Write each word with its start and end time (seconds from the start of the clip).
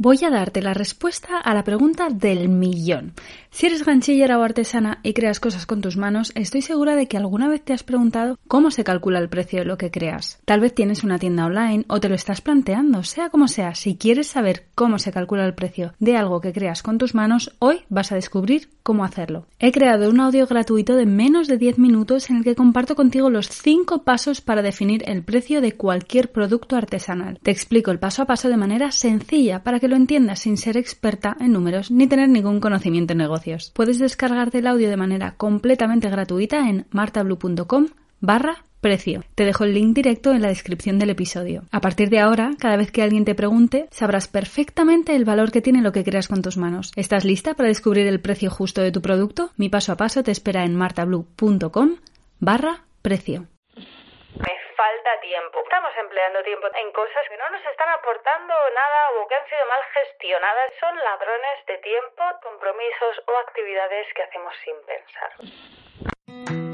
Voy 0.00 0.18
a 0.24 0.30
darte 0.30 0.62
la 0.62 0.74
respuesta 0.74 1.40
a 1.40 1.54
la 1.54 1.64
pregunta 1.64 2.06
del 2.08 2.48
millón. 2.48 3.14
Si 3.50 3.66
eres 3.66 3.84
ganchillera 3.84 4.38
o 4.38 4.42
artesana 4.44 5.00
y 5.02 5.12
creas 5.12 5.40
cosas 5.40 5.66
con 5.66 5.80
tus 5.80 5.96
manos, 5.96 6.30
estoy 6.36 6.62
segura 6.62 6.94
de 6.94 7.08
que 7.08 7.16
alguna 7.16 7.48
vez 7.48 7.62
te 7.62 7.72
has 7.72 7.82
preguntado 7.82 8.38
cómo 8.46 8.70
se 8.70 8.84
calcula 8.84 9.18
el 9.18 9.28
precio 9.28 9.58
de 9.58 9.64
lo 9.64 9.76
que 9.76 9.90
creas. 9.90 10.38
Tal 10.44 10.60
vez 10.60 10.72
tienes 10.72 11.02
una 11.02 11.18
tienda 11.18 11.46
online 11.46 11.84
o 11.88 11.98
te 11.98 12.08
lo 12.08 12.14
estás 12.14 12.40
planteando, 12.42 13.02
sea 13.02 13.30
como 13.30 13.48
sea, 13.48 13.74
si 13.74 13.96
quieres 13.96 14.28
saber 14.28 14.66
cómo 14.76 15.00
se 15.00 15.10
calcula 15.10 15.44
el 15.44 15.54
precio 15.54 15.92
de 15.98 16.16
algo 16.16 16.40
que 16.40 16.52
creas 16.52 16.84
con 16.84 16.98
tus 16.98 17.16
manos, 17.16 17.56
hoy 17.58 17.80
vas 17.88 18.12
a 18.12 18.14
descubrir 18.14 18.68
cómo 18.84 19.04
hacerlo. 19.04 19.46
He 19.58 19.72
creado 19.72 20.08
un 20.08 20.20
audio 20.20 20.46
gratuito 20.46 20.94
de 20.94 21.06
menos 21.06 21.48
de 21.48 21.58
10 21.58 21.78
minutos 21.78 22.30
en 22.30 22.36
el 22.36 22.44
que 22.44 22.54
comparto 22.54 22.94
contigo 22.94 23.30
los 23.30 23.48
5 23.48 24.04
pasos 24.04 24.42
para 24.42 24.62
definir 24.62 25.02
el 25.06 25.24
precio 25.24 25.60
de 25.60 25.72
cualquier 25.72 26.30
producto 26.30 26.76
artesanal. 26.76 27.40
Te 27.42 27.50
explico 27.50 27.90
el 27.90 27.98
paso 27.98 28.22
a 28.22 28.26
paso 28.26 28.48
de 28.48 28.56
manera 28.56 28.92
sencilla 28.92 29.64
para 29.64 29.80
que 29.80 29.87
lo 29.88 29.96
entiendas 29.96 30.40
sin 30.40 30.56
ser 30.56 30.76
experta 30.76 31.36
en 31.40 31.52
números 31.52 31.90
ni 31.90 32.06
tener 32.06 32.28
ningún 32.28 32.60
conocimiento 32.60 33.12
en 33.12 33.18
negocios. 33.18 33.72
Puedes 33.74 33.98
descargarte 33.98 34.58
el 34.58 34.66
audio 34.66 34.88
de 34.88 34.96
manera 34.96 35.34
completamente 35.36 36.08
gratuita 36.08 36.68
en 36.68 36.86
martablue.com 36.90 37.86
barra 38.20 38.64
precio. 38.80 39.24
Te 39.34 39.44
dejo 39.44 39.64
el 39.64 39.74
link 39.74 39.94
directo 39.94 40.32
en 40.32 40.42
la 40.42 40.48
descripción 40.48 40.98
del 40.98 41.10
episodio. 41.10 41.64
A 41.70 41.80
partir 41.80 42.10
de 42.10 42.20
ahora, 42.20 42.52
cada 42.58 42.76
vez 42.76 42.90
que 42.92 43.02
alguien 43.02 43.24
te 43.24 43.34
pregunte, 43.34 43.88
sabrás 43.90 44.28
perfectamente 44.28 45.16
el 45.16 45.24
valor 45.24 45.50
que 45.50 45.62
tiene 45.62 45.82
lo 45.82 45.92
que 45.92 46.04
creas 46.04 46.28
con 46.28 46.42
tus 46.42 46.56
manos. 46.56 46.92
¿Estás 46.96 47.24
lista 47.24 47.54
para 47.54 47.68
descubrir 47.68 48.06
el 48.06 48.20
precio 48.20 48.50
justo 48.50 48.80
de 48.80 48.92
tu 48.92 49.02
producto? 49.02 49.50
Mi 49.56 49.68
paso 49.68 49.92
a 49.92 49.96
paso 49.96 50.22
te 50.22 50.30
espera 50.30 50.64
en 50.64 50.76
martablue.com 50.76 51.96
barra 52.40 52.84
precio 53.02 53.48
tiempo. 55.20 55.60
Estamos 55.62 55.90
empleando 55.96 56.42
tiempo 56.42 56.68
en 56.74 56.92
cosas 56.92 57.28
que 57.28 57.36
no 57.36 57.48
nos 57.50 57.64
están 57.64 57.88
aportando 57.88 58.54
nada 58.74 59.10
o 59.16 59.26
que 59.28 59.34
han 59.34 59.48
sido 59.48 59.64
mal 59.66 59.82
gestionadas. 59.94 60.72
Son 60.80 60.96
ladrones 60.96 61.66
de 61.66 61.78
tiempo, 61.78 62.22
compromisos 62.42 63.22
o 63.26 63.36
actividades 63.38 64.06
que 64.14 64.22
hacemos 64.22 64.54
sin 64.64 64.76
pensar. 64.84 66.67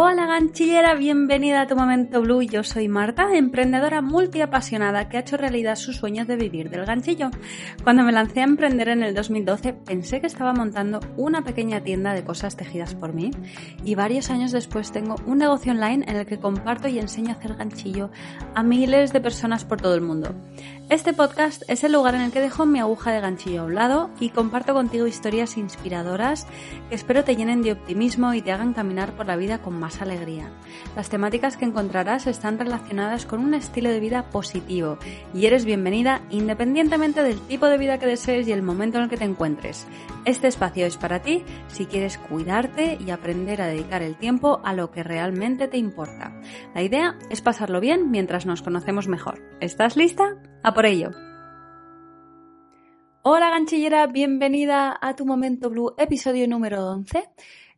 Hola 0.00 0.26
ganchillera, 0.26 0.94
bienvenida 0.94 1.62
a 1.62 1.66
tu 1.66 1.74
momento 1.74 2.22
blue. 2.22 2.42
Yo 2.42 2.62
soy 2.62 2.86
Marta, 2.86 3.34
emprendedora 3.34 4.00
multiapasionada 4.00 5.08
que 5.08 5.16
ha 5.16 5.20
hecho 5.22 5.36
realidad 5.36 5.74
sus 5.74 5.96
sueños 5.96 6.28
de 6.28 6.36
vivir 6.36 6.70
del 6.70 6.84
ganchillo. 6.84 7.32
Cuando 7.82 8.04
me 8.04 8.12
lancé 8.12 8.42
a 8.42 8.44
emprender 8.44 8.90
en 8.90 9.02
el 9.02 9.12
2012 9.12 9.72
pensé 9.72 10.20
que 10.20 10.28
estaba 10.28 10.52
montando 10.52 11.00
una 11.16 11.42
pequeña 11.42 11.82
tienda 11.82 12.14
de 12.14 12.22
cosas 12.22 12.54
tejidas 12.54 12.94
por 12.94 13.12
mí 13.12 13.32
y 13.84 13.96
varios 13.96 14.30
años 14.30 14.52
después 14.52 14.92
tengo 14.92 15.16
un 15.26 15.38
negocio 15.38 15.72
online 15.72 16.04
en 16.06 16.14
el 16.14 16.26
que 16.26 16.38
comparto 16.38 16.86
y 16.86 17.00
enseño 17.00 17.30
a 17.30 17.32
hacer 17.32 17.56
ganchillo 17.56 18.12
a 18.54 18.62
miles 18.62 19.12
de 19.12 19.20
personas 19.20 19.64
por 19.64 19.80
todo 19.80 19.96
el 19.96 20.00
mundo. 20.00 20.32
Este 20.90 21.12
podcast 21.12 21.64
es 21.66 21.82
el 21.82 21.92
lugar 21.92 22.14
en 22.14 22.20
el 22.20 22.30
que 22.30 22.40
dejo 22.40 22.66
mi 22.66 22.78
aguja 22.78 23.10
de 23.10 23.20
ganchillo 23.20 23.62
a 23.62 23.64
un 23.64 23.74
lado 23.74 24.10
y 24.20 24.30
comparto 24.30 24.74
contigo 24.74 25.08
historias 25.08 25.58
inspiradoras 25.58 26.46
que 26.88 26.94
espero 26.94 27.24
te 27.24 27.34
llenen 27.34 27.62
de 27.62 27.72
optimismo 27.72 28.32
y 28.32 28.42
te 28.42 28.52
hagan 28.52 28.74
caminar 28.74 29.16
por 29.16 29.26
la 29.26 29.36
vida 29.36 29.58
con 29.58 29.78
más 29.78 29.87
alegría. 30.00 30.50
Las 30.94 31.08
temáticas 31.08 31.56
que 31.56 31.64
encontrarás 31.64 32.26
están 32.26 32.58
relacionadas 32.58 33.26
con 33.26 33.40
un 33.40 33.54
estilo 33.54 33.90
de 33.90 34.00
vida 34.00 34.30
positivo 34.30 34.98
y 35.34 35.46
eres 35.46 35.64
bienvenida 35.64 36.22
independientemente 36.30 37.22
del 37.22 37.40
tipo 37.40 37.66
de 37.66 37.78
vida 37.78 37.98
que 37.98 38.06
desees 38.06 38.46
y 38.46 38.52
el 38.52 38.62
momento 38.62 38.98
en 38.98 39.04
el 39.04 39.10
que 39.10 39.16
te 39.16 39.24
encuentres. 39.24 39.86
Este 40.24 40.46
espacio 40.46 40.86
es 40.86 40.96
para 40.96 41.22
ti 41.22 41.42
si 41.68 41.86
quieres 41.86 42.18
cuidarte 42.18 42.98
y 43.00 43.10
aprender 43.10 43.62
a 43.62 43.66
dedicar 43.66 44.02
el 44.02 44.16
tiempo 44.16 44.60
a 44.64 44.74
lo 44.74 44.90
que 44.90 45.02
realmente 45.02 45.68
te 45.68 45.78
importa. 45.78 46.38
La 46.74 46.82
idea 46.82 47.18
es 47.30 47.40
pasarlo 47.40 47.80
bien 47.80 48.10
mientras 48.10 48.46
nos 48.46 48.62
conocemos 48.62 49.08
mejor. 49.08 49.42
¿Estás 49.60 49.96
lista? 49.96 50.36
¡A 50.62 50.74
por 50.74 50.86
ello! 50.86 51.10
Hola 53.22 53.50
ganchillera, 53.50 54.06
bienvenida 54.06 54.96
a 54.98 55.14
tu 55.14 55.26
momento 55.26 55.68
blue, 55.68 55.92
episodio 55.98 56.48
número 56.48 56.86
11. 56.88 57.28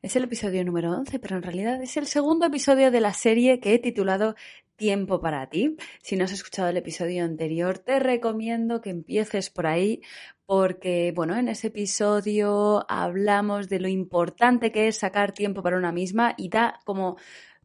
Es 0.03 0.17
el 0.17 0.25
episodio 0.25 0.65
número 0.65 0.93
11, 0.93 1.19
pero 1.19 1.37
en 1.37 1.43
realidad 1.43 1.83
es 1.83 1.99
el 1.99 2.07
segundo 2.07 2.47
episodio 2.47 2.91
de 2.91 3.03
la 3.03 3.13
serie 3.13 3.61
que 3.61 3.75
he 3.75 3.79
titulado 3.79 4.35
Tiempo 4.75 5.21
para 5.21 5.51
ti. 5.51 5.77
Si 6.01 6.17
no 6.17 6.25
has 6.25 6.33
escuchado 6.33 6.71
el 6.71 6.79
episodio 6.79 7.23
anterior, 7.23 7.79
te 7.79 7.99
recomiendo 7.99 8.81
que 8.81 8.89
empieces 8.89 9.51
por 9.51 9.67
ahí 9.67 10.01
porque, 10.47 11.13
bueno, 11.15 11.37
en 11.37 11.49
ese 11.49 11.67
episodio 11.67 12.87
hablamos 12.89 13.69
de 13.69 13.79
lo 13.79 13.89
importante 13.89 14.73
que 14.73 14.89
es 14.89 14.97
sacar 14.97 15.33
tiempo 15.33 15.63
para 15.63 15.77
una 15.77 15.93
misma 15.93 16.33
y 16.39 16.49
da 16.49 16.81
como 16.87 17.19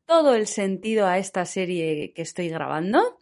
todo 0.06 0.36
el 0.36 0.46
sentido 0.46 1.08
a 1.08 1.18
esta 1.18 1.46
serie 1.46 2.12
que 2.14 2.22
estoy 2.22 2.50
grabando. 2.50 3.18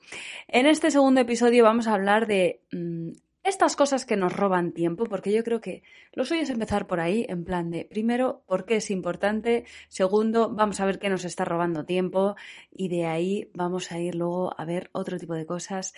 En 0.48 0.66
este 0.66 0.90
segundo 0.90 1.22
episodio 1.22 1.64
vamos 1.64 1.86
a 1.86 1.94
hablar 1.94 2.26
de 2.26 2.62
mm, 2.72 3.12
estas 3.44 3.76
cosas 3.76 4.06
que 4.06 4.16
nos 4.16 4.34
roban 4.34 4.72
tiempo, 4.72 5.04
porque 5.06 5.32
yo 5.32 5.44
creo 5.44 5.62
que 5.62 5.84
lo 6.14 6.26
suyo 6.26 6.42
es 6.42 6.50
empezar 6.50 6.88
por 6.88 7.00
ahí, 7.00 7.26
en 7.28 7.44
plan 7.44 7.70
de, 7.70 7.86
primero, 7.86 8.44
por 8.48 8.66
qué 8.66 8.78
es 8.78 8.90
importante, 8.90 9.66
segundo, 9.90 10.50
vamos 10.50 10.80
a 10.80 10.86
ver 10.86 11.00
qué 11.00 11.10
nos 11.10 11.26
está 11.26 11.44
robando 11.46 11.86
tiempo 11.86 12.36
y 12.72 12.88
de 12.88 13.06
ahí 13.06 13.52
vamos 13.54 13.92
a 13.92 14.00
ir 14.00 14.16
luego 14.16 14.54
a 14.58 14.66
ver 14.66 14.90
otro 14.94 15.18
tipo 15.20 15.34
de 15.34 15.46
cosas 15.46 15.94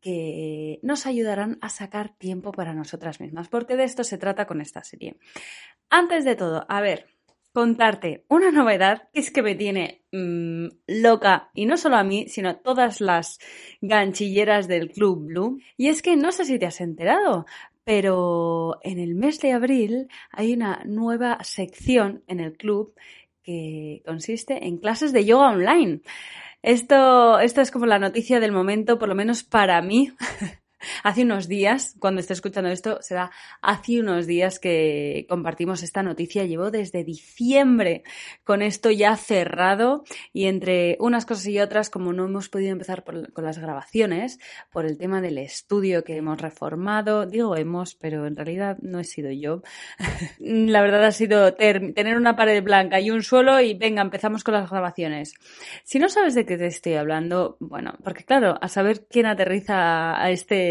que 0.00 0.78
nos 0.82 1.06
ayudarán 1.06 1.58
a 1.60 1.68
sacar 1.68 2.10
tiempo 2.16 2.52
para 2.52 2.72
nosotras 2.72 3.20
mismas, 3.20 3.48
porque 3.48 3.76
de 3.76 3.84
esto 3.84 4.04
se 4.04 4.16
trata 4.16 4.46
con 4.46 4.60
esta 4.60 4.82
serie. 4.84 5.16
Antes 5.90 6.24
de 6.24 6.36
todo, 6.36 6.64
a 6.68 6.80
ver, 6.80 7.06
contarte 7.52 8.24
una 8.28 8.50
novedad 8.50 9.08
que 9.12 9.20
es 9.20 9.30
que 9.30 9.42
me 9.42 9.54
tiene 9.54 10.02
mm, 10.12 10.68
loca, 10.86 11.50
y 11.54 11.66
no 11.66 11.76
solo 11.76 11.96
a 11.96 12.04
mí, 12.04 12.28
sino 12.28 12.50
a 12.50 12.58
todas 12.58 13.00
las 13.00 13.38
ganchilleras 13.80 14.68
del 14.68 14.90
Club 14.90 15.26
Blue. 15.26 15.60
Y 15.76 15.88
es 15.88 16.02
que 16.02 16.16
no 16.16 16.32
sé 16.32 16.44
si 16.44 16.58
te 16.58 16.66
has 16.66 16.80
enterado, 16.80 17.46
pero 17.84 18.78
en 18.82 18.98
el 18.98 19.14
mes 19.14 19.40
de 19.40 19.52
abril 19.52 20.08
hay 20.30 20.52
una 20.52 20.82
nueva 20.84 21.38
sección 21.42 22.22
en 22.26 22.40
el 22.40 22.56
club 22.56 22.94
que 23.42 24.02
consiste 24.04 24.66
en 24.66 24.76
clases 24.78 25.12
de 25.12 25.24
yoga 25.24 25.48
online. 25.48 26.02
Esto, 26.62 27.38
esto 27.40 27.60
es 27.60 27.70
como 27.70 27.86
la 27.86 27.98
noticia 27.98 28.40
del 28.40 28.52
momento, 28.52 28.98
por 28.98 29.08
lo 29.08 29.14
menos 29.14 29.42
para 29.42 29.80
mí. 29.80 30.12
Hace 31.02 31.22
unos 31.22 31.48
días, 31.48 31.96
cuando 31.98 32.20
esté 32.20 32.32
escuchando 32.32 32.70
esto, 32.70 32.98
será 33.00 33.30
hace 33.62 34.00
unos 34.00 34.26
días 34.26 34.58
que 34.58 35.26
compartimos 35.28 35.82
esta 35.82 36.02
noticia. 36.02 36.44
Llevo 36.44 36.70
desde 36.70 37.04
diciembre 37.04 38.02
con 38.44 38.62
esto 38.62 38.90
ya 38.90 39.16
cerrado 39.16 40.04
y 40.32 40.46
entre 40.46 40.96
unas 41.00 41.26
cosas 41.26 41.46
y 41.46 41.58
otras, 41.60 41.90
como 41.90 42.12
no 42.12 42.24
hemos 42.24 42.48
podido 42.48 42.72
empezar 42.72 43.04
con 43.04 43.44
las 43.44 43.58
grabaciones, 43.58 44.38
por 44.70 44.86
el 44.86 44.98
tema 44.98 45.20
del 45.20 45.38
estudio 45.38 46.04
que 46.04 46.16
hemos 46.16 46.40
reformado, 46.40 47.26
digo 47.26 47.56
hemos, 47.56 47.94
pero 47.94 48.26
en 48.26 48.36
realidad 48.36 48.78
no 48.80 49.00
he 49.00 49.04
sido 49.04 49.30
yo. 49.30 49.62
La 50.38 50.82
verdad 50.82 51.04
ha 51.04 51.12
sido 51.12 51.54
tener 51.54 52.16
una 52.16 52.36
pared 52.36 52.62
blanca 52.62 53.00
y 53.00 53.10
un 53.10 53.22
suelo 53.22 53.60
y 53.60 53.74
venga, 53.74 54.02
empezamos 54.02 54.44
con 54.44 54.54
las 54.54 54.70
grabaciones. 54.70 55.34
Si 55.84 55.98
no 55.98 56.08
sabes 56.08 56.34
de 56.34 56.46
qué 56.46 56.56
te 56.56 56.66
estoy 56.66 56.94
hablando, 56.94 57.56
bueno, 57.60 57.94
porque 58.02 58.24
claro, 58.24 58.58
a 58.60 58.68
saber 58.68 59.06
quién 59.08 59.26
aterriza 59.26 60.20
a 60.20 60.30
este 60.30 60.67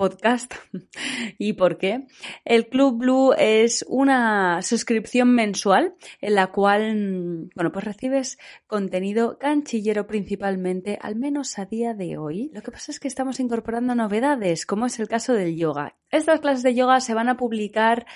podcast. 0.00 0.54
¿Y 1.38 1.52
por 1.52 1.76
qué? 1.76 2.06
El 2.46 2.68
Club 2.68 2.96
Blue 2.96 3.34
es 3.36 3.84
una 3.86 4.62
suscripción 4.62 5.34
mensual 5.34 5.94
en 6.22 6.36
la 6.36 6.46
cual, 6.46 7.50
bueno, 7.54 7.70
pues 7.70 7.84
recibes 7.84 8.38
contenido 8.66 9.36
canchillero 9.38 10.06
principalmente, 10.06 10.98
al 11.02 11.16
menos 11.16 11.58
a 11.58 11.66
día 11.66 11.92
de 11.92 12.16
hoy. 12.16 12.50
Lo 12.54 12.62
que 12.62 12.70
pasa 12.70 12.92
es 12.92 12.98
que 12.98 13.08
estamos 13.08 13.40
incorporando 13.40 13.94
novedades, 13.94 14.64
como 14.64 14.86
es 14.86 14.98
el 14.98 15.06
caso 15.06 15.34
del 15.34 15.54
yoga. 15.54 15.96
Estas 16.10 16.40
clases 16.40 16.62
de 16.62 16.74
yoga 16.74 17.00
se 17.00 17.12
van 17.12 17.28
a 17.28 17.36
publicar 17.36 18.06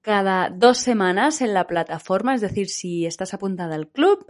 cada 0.00 0.48
dos 0.48 0.78
semanas 0.78 1.42
en 1.42 1.52
la 1.52 1.66
plataforma, 1.66 2.34
es 2.34 2.40
decir, 2.40 2.70
si 2.70 3.04
estás 3.04 3.34
apuntada 3.34 3.74
al 3.74 3.88
club, 3.88 4.26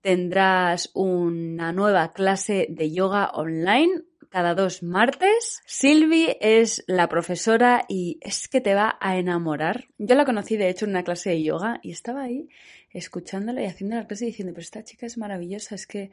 tendrás 0.00 0.90
una 0.94 1.72
nueva 1.72 2.12
clase 2.12 2.66
de 2.70 2.92
yoga 2.92 3.30
online 3.34 4.02
cada 4.30 4.54
dos 4.54 4.82
martes. 4.82 5.60
Silvi 5.66 6.36
es 6.40 6.84
la 6.86 7.08
profesora 7.08 7.84
y 7.88 8.18
es 8.20 8.48
que 8.48 8.60
te 8.60 8.74
va 8.74 8.96
a 9.00 9.16
enamorar. 9.16 9.88
Yo 9.98 10.14
la 10.14 10.24
conocí 10.24 10.56
de 10.56 10.68
hecho 10.68 10.84
en 10.84 10.92
una 10.92 11.04
clase 11.04 11.30
de 11.30 11.42
yoga 11.42 11.80
y 11.82 11.92
estaba 11.92 12.22
ahí 12.22 12.48
escuchándola 12.90 13.62
y 13.62 13.66
haciendo 13.66 13.96
la 13.96 14.06
clase 14.06 14.26
diciendo, 14.26 14.52
pero 14.52 14.62
esta 14.62 14.84
chica 14.84 15.06
es 15.06 15.18
maravillosa, 15.18 15.74
es 15.74 15.86
que 15.86 16.10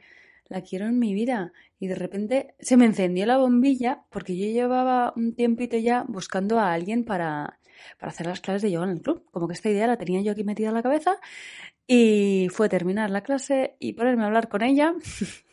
la 0.48 0.62
quiero 0.62 0.86
en 0.86 0.98
mi 0.98 1.14
vida. 1.14 1.52
Y 1.78 1.86
de 1.86 1.94
repente 1.94 2.54
se 2.60 2.76
me 2.76 2.84
encendió 2.84 3.26
la 3.26 3.38
bombilla 3.38 4.04
porque 4.10 4.36
yo 4.36 4.46
llevaba 4.46 5.12
un 5.16 5.34
tiempito 5.34 5.76
ya 5.76 6.04
buscando 6.08 6.58
a 6.58 6.72
alguien 6.72 7.04
para, 7.04 7.58
para 7.98 8.12
hacer 8.12 8.26
las 8.26 8.40
clases 8.40 8.62
de 8.62 8.70
yoga 8.70 8.86
en 8.86 8.92
el 8.92 9.02
club. 9.02 9.24
Como 9.30 9.48
que 9.48 9.54
esta 9.54 9.70
idea 9.70 9.86
la 9.86 9.96
tenía 9.96 10.20
yo 10.20 10.32
aquí 10.32 10.44
metida 10.44 10.68
en 10.68 10.74
la 10.74 10.82
cabeza 10.82 11.18
y 11.86 12.48
fue 12.50 12.68
terminar 12.68 13.10
la 13.10 13.22
clase 13.22 13.76
y 13.78 13.92
ponerme 13.92 14.22
a 14.22 14.26
hablar 14.26 14.48
con 14.48 14.62
ella. 14.62 14.94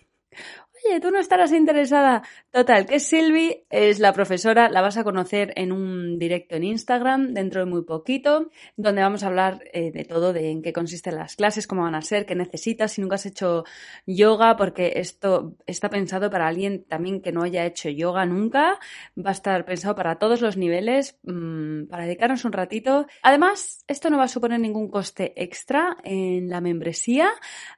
Oye, 0.84 1.00
tú 1.00 1.12
no 1.12 1.20
estarás 1.20 1.52
interesada. 1.52 2.24
Total, 2.50 2.86
que 2.88 3.00
Silvi 3.00 3.66
es 3.70 4.00
la 4.00 4.14
profesora, 4.14 4.68
la 4.70 4.82
vas 4.82 4.98
a 4.98 5.04
conocer 5.04 5.54
en 5.56 5.72
un 5.72 6.18
directo 6.18 6.56
en 6.56 6.64
Instagram 6.64 7.34
dentro 7.34 7.60
de 7.60 7.68
muy 7.68 7.84
poquito, 7.84 8.50
donde 8.78 9.02
vamos 9.02 9.24
a 9.24 9.28
hablar 9.28 9.64
eh, 9.74 9.92
de 9.92 10.06
todo, 10.06 10.34
de 10.34 10.50
en 10.50 10.64
qué 10.64 10.74
consisten 10.74 11.18
las 11.18 11.36
clases, 11.36 11.68
cómo 11.68 11.84
van 11.84 11.94
a 11.94 12.02
ser, 12.02 12.26
qué 12.26 12.34
necesitas, 12.36 12.94
si 12.94 13.02
nunca 13.02 13.16
has 13.16 13.28
hecho 13.28 13.64
yoga, 14.08 14.58
porque 14.58 14.94
esto 14.96 15.56
está 15.68 15.90
pensado 15.90 16.32
para 16.32 16.48
alguien 16.48 16.84
también 16.86 17.22
que 17.22 17.32
no 17.32 17.44
haya 17.44 17.66
hecho 17.66 17.90
yoga 17.90 18.26
nunca, 18.26 18.80
va 19.18 19.30
a 19.30 19.34
estar 19.34 19.66
pensado 19.66 19.94
para 19.94 20.18
todos 20.18 20.42
los 20.42 20.58
niveles, 20.58 21.20
mmm, 21.24 21.86
para 21.86 22.06
dedicarnos 22.06 22.44
un 22.44 22.54
ratito. 22.54 23.06
Además, 23.22 23.84
esto 23.88 24.10
no 24.10 24.18
va 24.18 24.24
a 24.24 24.28
suponer 24.28 24.60
ningún 24.60 24.90
coste 24.90 25.34
extra 25.36 25.98
en 26.04 26.50
la 26.50 26.60
membresía, 26.60 27.30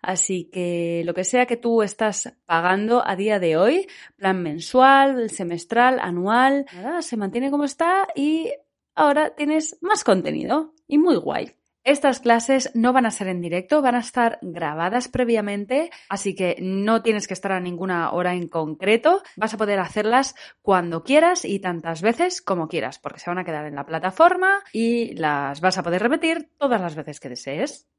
así 0.01 0.49
que 0.53 1.03
lo 1.05 1.13
que 1.13 1.25
sea 1.25 1.45
que 1.45 1.57
tú 1.57 1.81
estás 1.81 2.33
pagando 2.45 2.92
a 3.01 3.15
día 3.15 3.39
de 3.39 3.57
hoy, 3.57 3.87
plan 4.17 4.43
mensual, 4.43 5.29
semestral, 5.29 5.99
anual, 5.99 6.65
se 6.99 7.17
mantiene 7.17 7.49
como 7.49 7.63
está 7.63 8.07
y 8.13 8.51
ahora 8.93 9.33
tienes 9.35 9.77
más 9.81 10.03
contenido 10.03 10.73
y 10.87 10.97
muy 10.97 11.15
guay. 11.15 11.55
Estas 11.85 12.21
clases 12.21 12.71
no 12.75 12.93
van 12.93 13.05
a 13.05 13.11
ser 13.11 13.27
en 13.27 13.41
directo, 13.41 13.81
van 13.81 13.95
a 13.95 13.99
estar 13.99 14.39
grabadas 14.41 15.09
previamente, 15.09 15.91
así 16.07 16.33
que 16.33 16.55
no 16.61 17.01
tienes 17.01 17.27
que 17.27 17.33
estar 17.33 17.51
a 17.51 17.59
ninguna 17.59 18.11
hora 18.11 18.35
en 18.35 18.47
concreto. 18.47 19.21
Vas 19.35 19.53
a 19.53 19.57
poder 19.57 19.79
hacerlas 19.79 20.33
cuando 20.61 21.03
quieras 21.03 21.43
y 21.43 21.59
tantas 21.59 22.01
veces 22.01 22.41
como 22.41 22.69
quieras, 22.69 22.99
porque 22.99 23.19
se 23.19 23.29
van 23.29 23.39
a 23.39 23.43
quedar 23.43 23.65
en 23.65 23.75
la 23.75 23.85
plataforma 23.85 24.63
y 24.71 25.13
las 25.15 25.59
vas 25.59 25.77
a 25.77 25.83
poder 25.83 26.01
repetir 26.01 26.51
todas 26.57 26.79
las 26.79 26.95
veces 26.95 27.19
que 27.19 27.27
desees. 27.27 27.89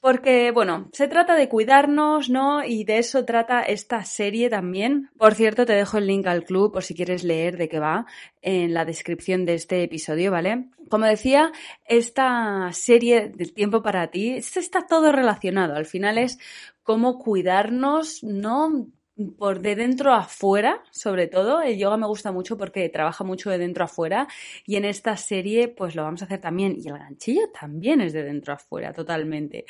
Porque, 0.00 0.52
bueno, 0.52 0.88
se 0.92 1.08
trata 1.08 1.34
de 1.34 1.48
cuidarnos, 1.48 2.30
¿no? 2.30 2.64
Y 2.64 2.84
de 2.84 2.98
eso 2.98 3.24
trata 3.24 3.62
esta 3.62 4.04
serie 4.04 4.48
también. 4.48 5.10
Por 5.18 5.34
cierto, 5.34 5.66
te 5.66 5.72
dejo 5.72 5.98
el 5.98 6.06
link 6.06 6.26
al 6.28 6.44
club 6.44 6.72
por 6.72 6.84
si 6.84 6.94
quieres 6.94 7.24
leer 7.24 7.56
de 7.56 7.68
qué 7.68 7.80
va 7.80 8.06
en 8.40 8.72
la 8.72 8.84
descripción 8.84 9.44
de 9.46 9.54
este 9.54 9.82
episodio, 9.82 10.30
¿vale? 10.30 10.66
Como 10.90 11.06
decía, 11.06 11.50
esta 11.86 12.70
serie 12.72 13.30
del 13.30 13.52
tiempo 13.52 13.82
para 13.82 14.06
ti, 14.08 14.34
está 14.34 14.86
todo 14.86 15.10
relacionado. 15.10 15.74
Al 15.74 15.86
final 15.86 16.18
es 16.18 16.38
cómo 16.84 17.18
cuidarnos, 17.18 18.22
¿no? 18.22 18.86
Por 19.38 19.60
de 19.60 19.76
dentro 19.76 20.12
a 20.12 20.20
afuera, 20.20 20.82
sobre 20.90 21.26
todo. 21.26 21.62
El 21.62 21.78
yoga 21.78 21.96
me 21.96 22.06
gusta 22.06 22.32
mucho 22.32 22.56
porque 22.58 22.88
trabaja 22.88 23.24
mucho 23.24 23.50
de 23.50 23.58
dentro 23.58 23.84
a 23.84 23.86
afuera 23.86 24.28
y 24.66 24.76
en 24.76 24.84
esta 24.84 25.16
serie 25.16 25.68
pues 25.68 25.94
lo 25.94 26.02
vamos 26.02 26.22
a 26.22 26.26
hacer 26.26 26.40
también. 26.40 26.76
Y 26.78 26.88
el 26.88 26.98
ganchillo 26.98 27.50
también 27.58 28.00
es 28.00 28.12
de 28.12 28.22
dentro 28.22 28.52
a 28.52 28.56
afuera, 28.56 28.92
totalmente. 28.92 29.64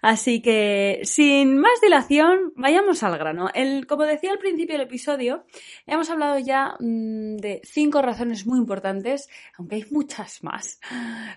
Así 0.00 0.40
que 0.40 1.00
sin 1.04 1.58
más 1.58 1.80
dilación, 1.82 2.52
vayamos 2.56 3.02
al 3.02 3.18
grano. 3.18 3.48
El, 3.54 3.86
como 3.86 4.04
decía 4.04 4.30
al 4.32 4.38
principio 4.38 4.74
del 4.74 4.86
episodio, 4.86 5.44
hemos 5.86 6.10
hablado 6.10 6.38
ya 6.38 6.76
mmm, 6.78 7.36
de 7.36 7.60
cinco 7.64 8.02
razones 8.02 8.46
muy 8.46 8.58
importantes, 8.58 9.28
aunque 9.58 9.76
hay 9.76 9.84
muchas 9.90 10.42
más. 10.44 10.80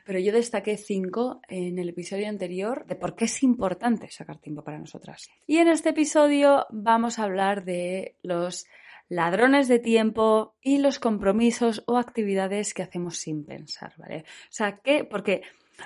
Pero 0.06 0.20
yo 0.20 0.32
destaqué 0.32 0.78
cinco 0.78 1.42
en 1.48 1.80
el 1.80 1.90
episodio 1.90 2.30
anterior 2.30 2.86
de 2.86 2.96
por 2.96 3.16
qué 3.16 3.26
es 3.26 3.44
importante 3.44 4.10
sacar 4.12 4.38
tiempo 4.38 4.64
para 4.64 4.78
nosotras. 4.78 5.30
Y 5.48 5.58
en 5.58 5.68
este 5.68 5.90
episodio 5.90 6.66
vamos 6.70 7.20
a 7.20 7.24
hablar 7.24 7.55
de 7.63 8.16
los 8.24 8.68
ladrones 9.07 9.68
de 9.68 9.80
tiempo 9.80 10.56
y 10.62 10.80
los 10.80 11.00
compromisos 11.00 11.84
o 11.86 11.98
actividades 11.98 12.74
que 12.74 12.84
hacemos 12.84 13.18
sin 13.18 13.46
pensar, 13.46 13.94
¿vale? 13.98 14.25
O 14.25 14.52
sea, 14.52 14.78
¿qué? 14.78 15.04
Porque 15.04 15.44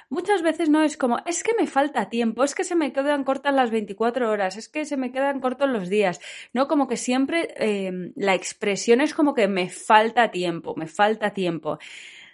muchas 0.09 0.41
veces 0.41 0.69
no 0.69 0.83
es 0.83 0.97
como, 0.97 1.19
es 1.25 1.43
que 1.43 1.53
me 1.59 1.67
falta 1.67 2.09
tiempo, 2.09 2.43
es 2.43 2.55
que 2.55 2.63
se 2.63 2.75
me 2.75 2.93
quedan 2.93 3.23
cortas 3.23 3.53
las 3.53 3.71
24 3.71 4.29
horas, 4.29 4.57
es 4.57 4.69
que 4.69 4.85
se 4.85 4.97
me 4.97 5.11
quedan 5.11 5.39
cortos 5.39 5.69
los 5.69 5.89
días, 5.89 6.21
¿no? 6.53 6.67
Como 6.67 6.87
que 6.87 6.97
siempre 6.97 7.53
eh, 7.57 8.11
la 8.15 8.35
expresión 8.35 9.01
es 9.01 9.13
como 9.13 9.33
que 9.33 9.47
me 9.47 9.69
falta 9.69 10.31
tiempo, 10.31 10.75
me 10.75 10.87
falta 10.87 11.33
tiempo. 11.33 11.79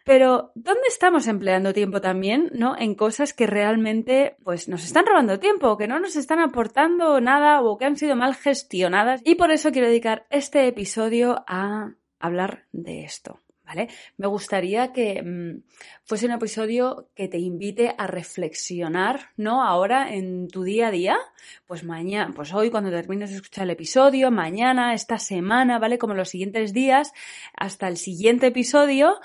Pero, 0.05 0.51
¿dónde 0.53 0.87
estamos 0.87 1.25
empleando 1.25 1.73
tiempo 1.73 1.99
también, 1.99 2.51
no? 2.53 2.77
En 2.77 2.93
cosas 2.93 3.33
que 3.33 3.47
realmente, 3.47 4.37
pues, 4.43 4.69
nos 4.69 4.85
están 4.85 5.07
robando 5.07 5.39
tiempo, 5.39 5.77
que 5.77 5.87
no 5.87 5.99
nos 5.99 6.15
están 6.15 6.39
aportando 6.39 7.19
nada 7.19 7.61
o 7.61 7.75
que 7.79 7.85
han 7.85 7.97
sido 7.97 8.15
mal 8.15 8.35
gestionadas. 8.35 9.21
Y 9.25 9.33
por 9.33 9.49
eso 9.49 9.71
quiero 9.71 9.87
dedicar 9.87 10.27
este 10.29 10.67
episodio 10.67 11.43
a 11.47 11.95
hablar 12.19 12.65
de 12.71 13.03
esto. 13.03 13.39
¿Vale? 13.65 13.89
Me 14.17 14.27
gustaría 14.27 14.93
que 14.93 15.23
mmm, 15.23 15.63
fuese 16.03 16.27
un 16.27 16.33
episodio 16.33 17.09
que 17.15 17.27
te 17.27 17.39
invite 17.39 17.95
a 17.97 18.05
reflexionar, 18.05 19.31
¿no? 19.37 19.63
Ahora 19.63 20.13
en 20.13 20.47
tu 20.49 20.61
día 20.61 20.89
a 20.89 20.91
día, 20.91 21.17
pues 21.65 21.83
mañana, 21.83 22.31
pues 22.35 22.53
hoy 22.53 22.69
cuando 22.69 22.91
termines 22.91 23.31
de 23.31 23.37
escuchar 23.37 23.63
el 23.63 23.71
episodio, 23.71 24.29
mañana, 24.29 24.93
esta 24.93 25.17
semana, 25.17 25.79
¿vale? 25.79 25.97
Como 25.97 26.13
los 26.13 26.29
siguientes 26.29 26.73
días, 26.73 27.11
hasta 27.57 27.87
el 27.87 27.97
siguiente 27.97 28.45
episodio, 28.45 29.19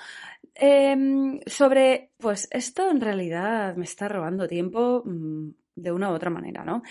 eh, 0.55 1.39
sobre, 1.45 2.11
pues 2.17 2.47
esto 2.51 2.89
en 2.89 3.01
realidad 3.01 3.75
me 3.75 3.85
está 3.85 4.07
robando 4.07 4.47
tiempo 4.47 5.03
mmm, 5.05 5.49
de 5.75 5.91
una 5.91 6.11
u 6.11 6.13
otra 6.13 6.29
manera, 6.29 6.63
¿no? 6.63 6.83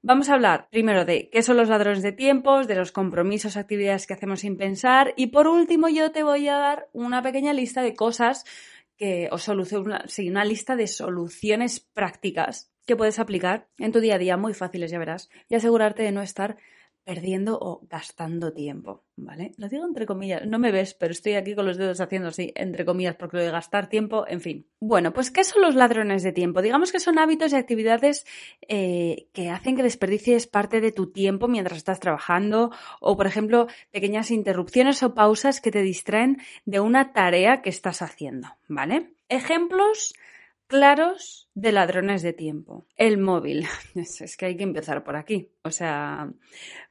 Vamos 0.00 0.28
a 0.28 0.34
hablar 0.34 0.68
primero 0.70 1.04
de 1.04 1.28
qué 1.30 1.42
son 1.42 1.56
los 1.56 1.68
ladrones 1.68 2.02
de 2.02 2.12
tiempos, 2.12 2.68
de 2.68 2.76
los 2.76 2.92
compromisos, 2.92 3.56
actividades 3.56 4.06
que 4.06 4.14
hacemos 4.14 4.40
sin 4.40 4.56
pensar 4.56 5.12
y 5.16 5.28
por 5.28 5.48
último 5.48 5.88
yo 5.88 6.12
te 6.12 6.22
voy 6.22 6.46
a 6.46 6.56
dar 6.56 6.88
una 6.92 7.20
pequeña 7.20 7.52
lista 7.52 7.82
de 7.82 7.94
cosas 7.94 8.44
que, 8.96 9.28
o 9.32 9.38
solución, 9.38 9.92
una 10.28 10.44
lista 10.44 10.76
de 10.76 10.86
soluciones 10.86 11.80
prácticas 11.80 12.70
que 12.86 12.96
puedes 12.96 13.18
aplicar 13.18 13.68
en 13.76 13.92
tu 13.92 14.00
día 14.00 14.14
a 14.14 14.18
día 14.18 14.36
muy 14.36 14.54
fáciles, 14.54 14.90
ya 14.90 14.98
verás, 14.98 15.30
y 15.48 15.56
asegurarte 15.56 16.04
de 16.04 16.12
no 16.12 16.22
estar 16.22 16.58
perdiendo 17.08 17.58
o 17.58 17.80
gastando 17.88 18.52
tiempo, 18.52 19.02
¿vale? 19.16 19.52
Lo 19.56 19.66
digo 19.70 19.86
entre 19.86 20.04
comillas, 20.04 20.46
no 20.46 20.58
me 20.58 20.70
ves, 20.70 20.92
pero 20.92 21.12
estoy 21.12 21.36
aquí 21.36 21.54
con 21.54 21.64
los 21.64 21.78
dedos 21.78 22.02
haciendo 22.02 22.28
así, 22.28 22.52
entre 22.54 22.84
comillas, 22.84 23.16
porque 23.16 23.38
lo 23.38 23.44
de 23.44 23.50
gastar 23.50 23.88
tiempo, 23.88 24.26
en 24.28 24.42
fin. 24.42 24.66
Bueno, 24.78 25.14
pues 25.14 25.30
¿qué 25.30 25.42
son 25.42 25.62
los 25.62 25.74
ladrones 25.74 26.22
de 26.22 26.32
tiempo? 26.32 26.60
Digamos 26.60 26.92
que 26.92 27.00
son 27.00 27.18
hábitos 27.18 27.54
y 27.54 27.56
actividades 27.56 28.26
eh, 28.68 29.30
que 29.32 29.48
hacen 29.48 29.74
que 29.74 29.82
desperdicies 29.82 30.46
parte 30.46 30.82
de 30.82 30.92
tu 30.92 31.10
tiempo 31.10 31.48
mientras 31.48 31.78
estás 31.78 31.98
trabajando 31.98 32.72
o, 33.00 33.16
por 33.16 33.26
ejemplo, 33.26 33.68
pequeñas 33.90 34.30
interrupciones 34.30 35.02
o 35.02 35.14
pausas 35.14 35.62
que 35.62 35.70
te 35.70 35.80
distraen 35.80 36.42
de 36.66 36.80
una 36.80 37.14
tarea 37.14 37.62
que 37.62 37.70
estás 37.70 38.02
haciendo, 38.02 38.48
¿vale? 38.68 39.14
Ejemplos 39.30 40.12
claros 40.68 41.48
de 41.54 41.72
ladrones 41.72 42.22
de 42.22 42.32
tiempo. 42.32 42.86
El 42.96 43.18
móvil. 43.18 43.66
Es 43.94 44.36
que 44.36 44.46
hay 44.46 44.56
que 44.56 44.62
empezar 44.62 45.02
por 45.02 45.16
aquí. 45.16 45.50
O 45.62 45.70
sea, 45.70 46.30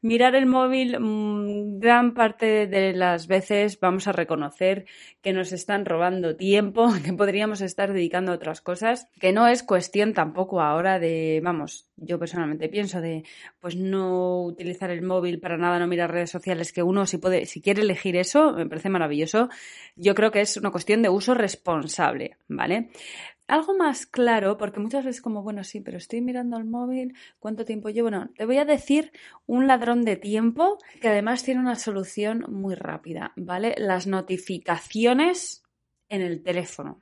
mirar 0.01 0.35
el 0.35 0.45
móvil, 0.45 0.99
mmm, 0.99 1.79
gran 1.79 2.13
parte 2.13 2.67
de 2.67 2.93
las 2.93 3.27
veces 3.27 3.79
vamos 3.79 4.07
a 4.07 4.11
reconocer 4.11 4.85
que 5.21 5.31
nos 5.31 5.53
están 5.53 5.85
robando 5.85 6.35
tiempo, 6.35 6.89
que 7.05 7.13
podríamos 7.13 7.61
estar 7.61 7.93
dedicando 7.93 8.31
a 8.31 8.35
otras 8.35 8.59
cosas, 8.59 9.07
que 9.21 9.31
no 9.31 9.47
es 9.47 9.63
cuestión 9.63 10.13
tampoco 10.13 10.59
ahora 10.59 10.99
de, 10.99 11.39
vamos, 11.41 11.89
yo 11.95 12.19
personalmente 12.19 12.67
pienso 12.67 12.99
de, 12.99 13.23
pues 13.59 13.77
no 13.77 14.43
utilizar 14.43 14.89
el 14.89 15.01
móvil 15.01 15.39
para 15.39 15.57
nada, 15.57 15.79
no 15.79 15.87
mirar 15.87 16.11
redes 16.11 16.31
sociales, 16.31 16.73
que 16.73 16.83
uno 16.83 17.05
si 17.05 17.19
puede, 17.19 17.45
si 17.45 17.61
quiere 17.61 17.83
elegir 17.83 18.17
eso, 18.17 18.51
me 18.51 18.67
parece 18.67 18.89
maravilloso. 18.89 19.49
Yo 19.95 20.13
creo 20.13 20.31
que 20.31 20.41
es 20.41 20.57
una 20.57 20.71
cuestión 20.71 21.01
de 21.01 21.09
uso 21.09 21.33
responsable, 21.35 22.37
¿vale? 22.47 22.89
Algo 23.47 23.75
más 23.75 24.05
claro, 24.05 24.57
porque 24.57 24.79
muchas 24.79 25.05
veces 25.05 25.21
como, 25.21 25.41
bueno, 25.41 25.63
sí, 25.63 25.79
pero 25.81 25.97
estoy 25.97 26.21
mirando 26.21 26.57
el 26.57 26.65
móvil, 26.65 27.15
¿cuánto 27.39 27.65
tiempo 27.65 27.89
llevo? 27.89 28.11
No, 28.11 28.29
te 28.35 28.45
voy 28.45 28.57
a 28.57 28.65
decir 28.65 29.11
un 29.45 29.67
ladrón 29.67 30.03
de 30.03 30.17
tiempo 30.17 30.77
que 31.01 31.07
además 31.07 31.43
tiene 31.43 31.61
una 31.61 31.75
solución 31.75 32.45
muy 32.49 32.75
rápida, 32.75 33.33
¿vale? 33.35 33.75
Las 33.77 34.05
notificaciones 34.07 35.63
en 36.09 36.21
el 36.21 36.43
teléfono 36.43 37.01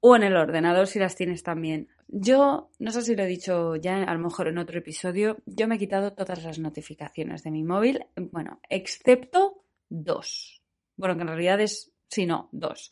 o 0.00 0.16
en 0.16 0.22
el 0.22 0.36
ordenador 0.36 0.86
si 0.86 0.98
las 0.98 1.16
tienes 1.16 1.42
también. 1.42 1.88
Yo, 2.08 2.70
no 2.78 2.90
sé 2.92 3.02
si 3.02 3.16
lo 3.16 3.22
he 3.22 3.26
dicho 3.26 3.76
ya, 3.76 4.02
a 4.02 4.14
lo 4.14 4.20
mejor 4.20 4.48
en 4.48 4.58
otro 4.58 4.78
episodio, 4.78 5.38
yo 5.46 5.66
me 5.66 5.76
he 5.76 5.78
quitado 5.78 6.12
todas 6.12 6.44
las 6.44 6.58
notificaciones 6.58 7.42
de 7.42 7.50
mi 7.50 7.64
móvil, 7.64 8.06
bueno, 8.16 8.60
excepto 8.68 9.64
dos. 9.88 10.62
Bueno, 10.96 11.16
que 11.16 11.22
en 11.22 11.28
realidad 11.28 11.60
es, 11.60 11.92
sí, 12.08 12.26
no, 12.26 12.48
dos. 12.52 12.90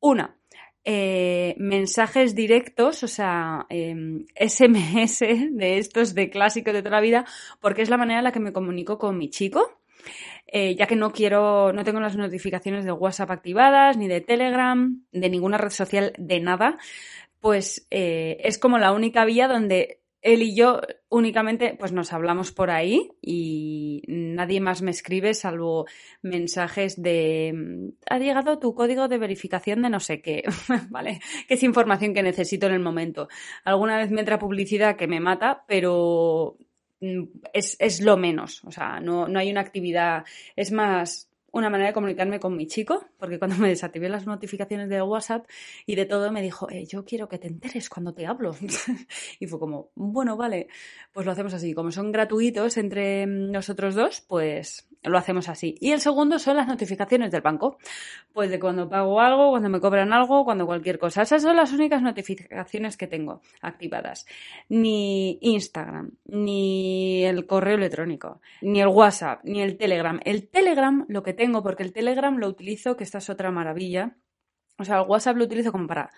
Una, 0.00 0.36
eh, 0.84 1.54
mensajes 1.58 2.34
directos, 2.34 3.02
o 3.02 3.08
sea, 3.08 3.66
eh, 3.68 3.94
SMS 4.34 5.20
de 5.20 5.78
estos 5.78 6.14
de 6.14 6.30
clásicos 6.30 6.72
de 6.72 6.82
toda 6.82 6.96
la 6.96 7.00
vida, 7.00 7.24
porque 7.60 7.82
es 7.82 7.90
la 7.90 7.96
manera 7.96 8.20
en 8.20 8.24
la 8.24 8.32
que 8.32 8.40
me 8.40 8.52
comunico 8.52 8.98
con 8.98 9.18
mi 9.18 9.30
chico. 9.30 9.80
Eh, 10.52 10.74
ya 10.74 10.86
que 10.86 10.96
no 10.96 11.12
quiero, 11.12 11.72
no 11.72 11.84
tengo 11.84 12.00
las 12.00 12.16
notificaciones 12.16 12.84
de 12.84 12.90
WhatsApp 12.90 13.30
activadas, 13.30 13.96
ni 13.96 14.08
de 14.08 14.20
Telegram, 14.20 15.04
de 15.12 15.30
ninguna 15.30 15.58
red 15.58 15.70
social, 15.70 16.12
de 16.18 16.40
nada, 16.40 16.78
pues 17.40 17.86
eh, 17.90 18.38
es 18.42 18.58
como 18.58 18.78
la 18.78 18.92
única 18.92 19.24
vía 19.24 19.48
donde 19.48 19.99
él 20.22 20.42
y 20.42 20.54
yo 20.54 20.80
únicamente 21.08 21.76
pues 21.78 21.92
nos 21.92 22.12
hablamos 22.12 22.52
por 22.52 22.70
ahí 22.70 23.10
y 23.22 24.02
nadie 24.06 24.60
más 24.60 24.82
me 24.82 24.90
escribe 24.90 25.34
salvo 25.34 25.86
mensajes 26.22 27.00
de 27.00 27.92
ha 28.08 28.18
llegado 28.18 28.58
tu 28.58 28.74
código 28.74 29.08
de 29.08 29.18
verificación 29.18 29.82
de 29.82 29.90
no 29.90 30.00
sé 30.00 30.20
qué, 30.20 30.44
¿vale? 30.90 31.20
Que 31.48 31.54
es 31.54 31.62
información 31.62 32.14
que 32.14 32.22
necesito 32.22 32.66
en 32.66 32.74
el 32.74 32.80
momento. 32.80 33.28
Alguna 33.64 33.98
vez 33.98 34.10
me 34.10 34.20
entra 34.20 34.38
publicidad 34.38 34.96
que 34.96 35.06
me 35.06 35.20
mata, 35.20 35.64
pero 35.66 36.56
mm, 37.00 37.24
es, 37.52 37.76
es 37.78 38.00
lo 38.00 38.16
menos. 38.16 38.62
O 38.64 38.70
sea, 38.70 39.00
no, 39.00 39.28
no 39.28 39.38
hay 39.38 39.50
una 39.50 39.60
actividad. 39.60 40.24
Es 40.56 40.72
más, 40.72 41.29
una 41.52 41.70
manera 41.70 41.88
de 41.88 41.94
comunicarme 41.94 42.40
con 42.40 42.56
mi 42.56 42.66
chico, 42.66 43.06
porque 43.18 43.38
cuando 43.38 43.56
me 43.56 43.68
desactivé 43.68 44.08
las 44.08 44.26
notificaciones 44.26 44.88
de 44.88 45.02
WhatsApp 45.02 45.46
y 45.86 45.94
de 45.94 46.06
todo, 46.06 46.30
me 46.32 46.42
dijo, 46.42 46.70
eh, 46.70 46.86
yo 46.86 47.04
quiero 47.04 47.28
que 47.28 47.38
te 47.38 47.48
enteres 47.48 47.88
cuando 47.88 48.12
te 48.14 48.26
hablo. 48.26 48.54
y 49.40 49.46
fue 49.46 49.58
como, 49.58 49.90
bueno, 49.94 50.36
vale, 50.36 50.68
pues 51.12 51.26
lo 51.26 51.32
hacemos 51.32 51.54
así. 51.54 51.74
Como 51.74 51.90
son 51.90 52.12
gratuitos 52.12 52.76
entre 52.76 53.26
nosotros 53.26 53.94
dos, 53.94 54.20
pues 54.20 54.88
lo 55.02 55.16
hacemos 55.16 55.48
así. 55.48 55.76
Y 55.80 55.92
el 55.92 56.00
segundo 56.00 56.38
son 56.38 56.56
las 56.56 56.68
notificaciones 56.68 57.30
del 57.30 57.40
banco. 57.40 57.78
Pues 58.32 58.50
de 58.50 58.60
cuando 58.60 58.88
pago 58.88 59.20
algo, 59.20 59.50
cuando 59.50 59.68
me 59.68 59.80
cobran 59.80 60.12
algo, 60.12 60.44
cuando 60.44 60.66
cualquier 60.66 60.98
cosa. 60.98 61.22
Esas 61.22 61.42
son 61.42 61.56
las 61.56 61.72
únicas 61.72 62.02
notificaciones 62.02 62.96
que 62.96 63.06
tengo 63.06 63.40
activadas. 63.60 64.26
Ni 64.68 65.38
Instagram, 65.40 66.12
ni 66.26 67.24
el 67.24 67.46
correo 67.46 67.76
electrónico, 67.76 68.40
ni 68.60 68.80
el 68.80 68.88
WhatsApp, 68.88 69.40
ni 69.44 69.62
el 69.62 69.76
Telegram. 69.76 70.20
El 70.24 70.48
Telegram 70.48 71.04
lo 71.08 71.22
que 71.22 71.32
tengo, 71.40 71.62
porque 71.62 71.82
el 71.82 71.94
Telegram 71.94 72.36
lo 72.36 72.48
utilizo, 72.48 72.98
que 72.98 73.04
esta 73.04 73.16
es 73.16 73.30
otra 73.30 73.50
maravilla. 73.50 74.14
O 74.76 74.84
sea, 74.84 75.00
el 75.00 75.08
WhatsApp 75.08 75.38
lo 75.38 75.44
utilizo 75.44 75.72
como 75.72 75.86
para 75.86 76.10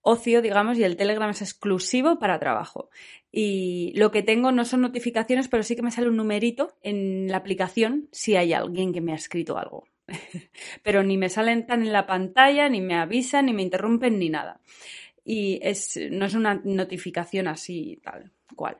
ocio, 0.00 0.42
digamos, 0.42 0.76
y 0.78 0.82
el 0.82 0.96
Telegram 0.96 1.30
es 1.30 1.42
exclusivo 1.42 2.18
para 2.18 2.40
trabajo. 2.40 2.90
Y 3.30 3.92
lo 3.94 4.10
que 4.10 4.24
tengo 4.24 4.50
no 4.50 4.64
son 4.64 4.80
notificaciones, 4.80 5.46
pero 5.46 5.62
sí 5.62 5.76
que 5.76 5.82
me 5.82 5.92
sale 5.92 6.08
un 6.08 6.16
numerito 6.16 6.76
en 6.82 7.28
la 7.28 7.36
aplicación 7.36 8.08
si 8.10 8.34
hay 8.34 8.52
alguien 8.52 8.92
que 8.92 9.00
me 9.00 9.12
ha 9.12 9.14
escrito 9.14 9.58
algo. 9.58 9.84
pero 10.82 11.04
ni 11.04 11.18
me 11.18 11.28
salen 11.28 11.66
tan 11.66 11.82
en 11.82 11.92
la 11.92 12.04
pantalla, 12.04 12.68
ni 12.68 12.80
me 12.80 12.96
avisan, 12.96 13.46
ni 13.46 13.52
me 13.52 13.62
interrumpen, 13.62 14.18
ni 14.18 14.28
nada. 14.28 14.60
Y 15.24 15.60
es, 15.62 16.00
no 16.10 16.26
es 16.26 16.34
una 16.34 16.60
notificación 16.64 17.46
así, 17.46 18.00
tal 18.02 18.32
cual. 18.56 18.78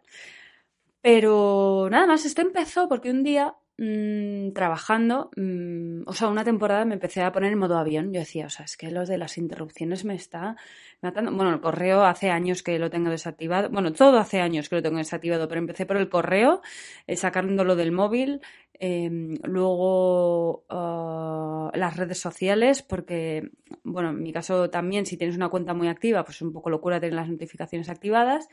Pero 1.00 1.86
nada 1.88 2.08
más, 2.08 2.24
esto 2.24 2.42
empezó 2.42 2.88
porque 2.88 3.10
un 3.12 3.22
día 3.22 3.54
Mm, 3.76 4.52
trabajando, 4.52 5.30
mm, 5.36 6.02
o 6.06 6.12
sea, 6.12 6.28
una 6.28 6.44
temporada 6.44 6.84
me 6.84 6.94
empecé 6.94 7.22
a 7.22 7.32
poner 7.32 7.52
en 7.52 7.58
modo 7.58 7.76
avión. 7.76 8.12
Yo 8.12 8.20
decía, 8.20 8.46
o 8.46 8.50
sea, 8.50 8.64
es 8.66 8.76
que 8.76 8.90
lo 8.92 9.04
de 9.04 9.18
las 9.18 9.36
interrupciones 9.36 10.04
me 10.04 10.14
está 10.14 10.56
matando. 11.02 11.32
Bueno, 11.32 11.52
el 11.52 11.60
correo 11.60 12.04
hace 12.04 12.30
años 12.30 12.62
que 12.62 12.78
lo 12.78 12.90
tengo 12.90 13.10
desactivado. 13.10 13.70
Bueno, 13.70 13.92
todo 13.92 14.18
hace 14.18 14.40
años 14.40 14.68
que 14.68 14.76
lo 14.76 14.82
tengo 14.82 14.98
desactivado, 14.98 15.48
pero 15.48 15.58
empecé 15.60 15.86
por 15.86 15.96
el 15.96 16.08
correo, 16.08 16.62
eh, 17.06 17.16
sacándolo 17.16 17.76
del 17.76 17.92
móvil, 17.92 18.40
em, 18.74 19.36
luego 19.44 20.64
ah, 20.68 21.70
las 21.74 21.96
redes 21.96 22.18
sociales, 22.18 22.82
porque, 22.82 23.50
bueno, 23.84 24.10
en 24.10 24.22
mi 24.22 24.32
caso 24.32 24.70
también, 24.70 25.06
si 25.06 25.16
tienes 25.16 25.36
una 25.36 25.48
cuenta 25.48 25.74
muy 25.74 25.88
activa, 25.88 26.24
pues 26.24 26.36
es 26.36 26.42
un 26.42 26.52
poco 26.52 26.70
locura 26.70 27.00
tener 27.00 27.14
las 27.14 27.28
notificaciones 27.28 27.88
activadas. 27.88 28.48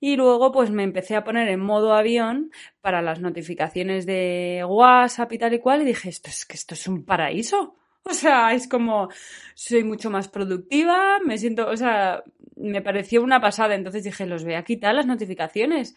Y 0.00 0.16
luego, 0.16 0.52
pues 0.52 0.70
me 0.70 0.84
empecé 0.84 1.16
a 1.16 1.24
poner 1.24 1.48
en 1.48 1.60
modo 1.60 1.94
avión 1.94 2.50
para 2.80 3.02
las 3.02 3.20
notificaciones 3.20 4.06
de 4.06 4.64
WhatsApp 4.68 5.32
y 5.32 5.38
tal 5.38 5.54
y 5.54 5.58
cual, 5.60 5.82
y 5.82 5.84
dije, 5.86 6.08
esto 6.08 6.30
es 6.30 6.44
que 6.46 6.54
esto 6.56 6.74
es 6.74 6.86
un 6.88 7.04
paraíso. 7.04 7.74
O 8.10 8.14
sea, 8.14 8.54
es 8.54 8.66
como, 8.66 9.10
soy 9.54 9.84
mucho 9.84 10.08
más 10.08 10.28
productiva, 10.28 11.18
me 11.24 11.36
siento, 11.36 11.68
o 11.68 11.76
sea, 11.76 12.22
me 12.56 12.80
pareció 12.80 13.22
una 13.22 13.40
pasada. 13.40 13.74
Entonces 13.74 14.04
dije, 14.04 14.26
los 14.26 14.44
voy 14.44 14.54
a 14.54 14.64
quitar 14.64 14.94
las 14.94 15.06
notificaciones. 15.06 15.94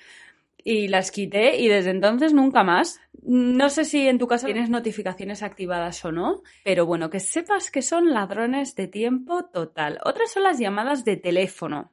Y 0.63 0.89
las 0.89 1.09
quité 1.09 1.57
y 1.57 1.69
desde 1.69 1.89
entonces 1.89 2.33
nunca 2.33 2.63
más. 2.63 2.99
No 3.23 3.69
sé 3.69 3.83
si 3.83 4.07
en 4.07 4.19
tu 4.19 4.27
caso 4.27 4.45
tienes 4.45 4.69
notificaciones 4.69 5.41
activadas 5.41 6.03
o 6.05 6.11
no, 6.11 6.43
pero 6.63 6.85
bueno, 6.85 7.09
que 7.09 7.19
sepas 7.19 7.71
que 7.71 7.81
son 7.81 8.11
ladrones 8.11 8.75
de 8.75 8.87
tiempo 8.87 9.45
total. 9.45 9.99
Otras 10.03 10.31
son 10.31 10.43
las 10.43 10.59
llamadas 10.59 11.03
de 11.03 11.17
teléfono. 11.17 11.91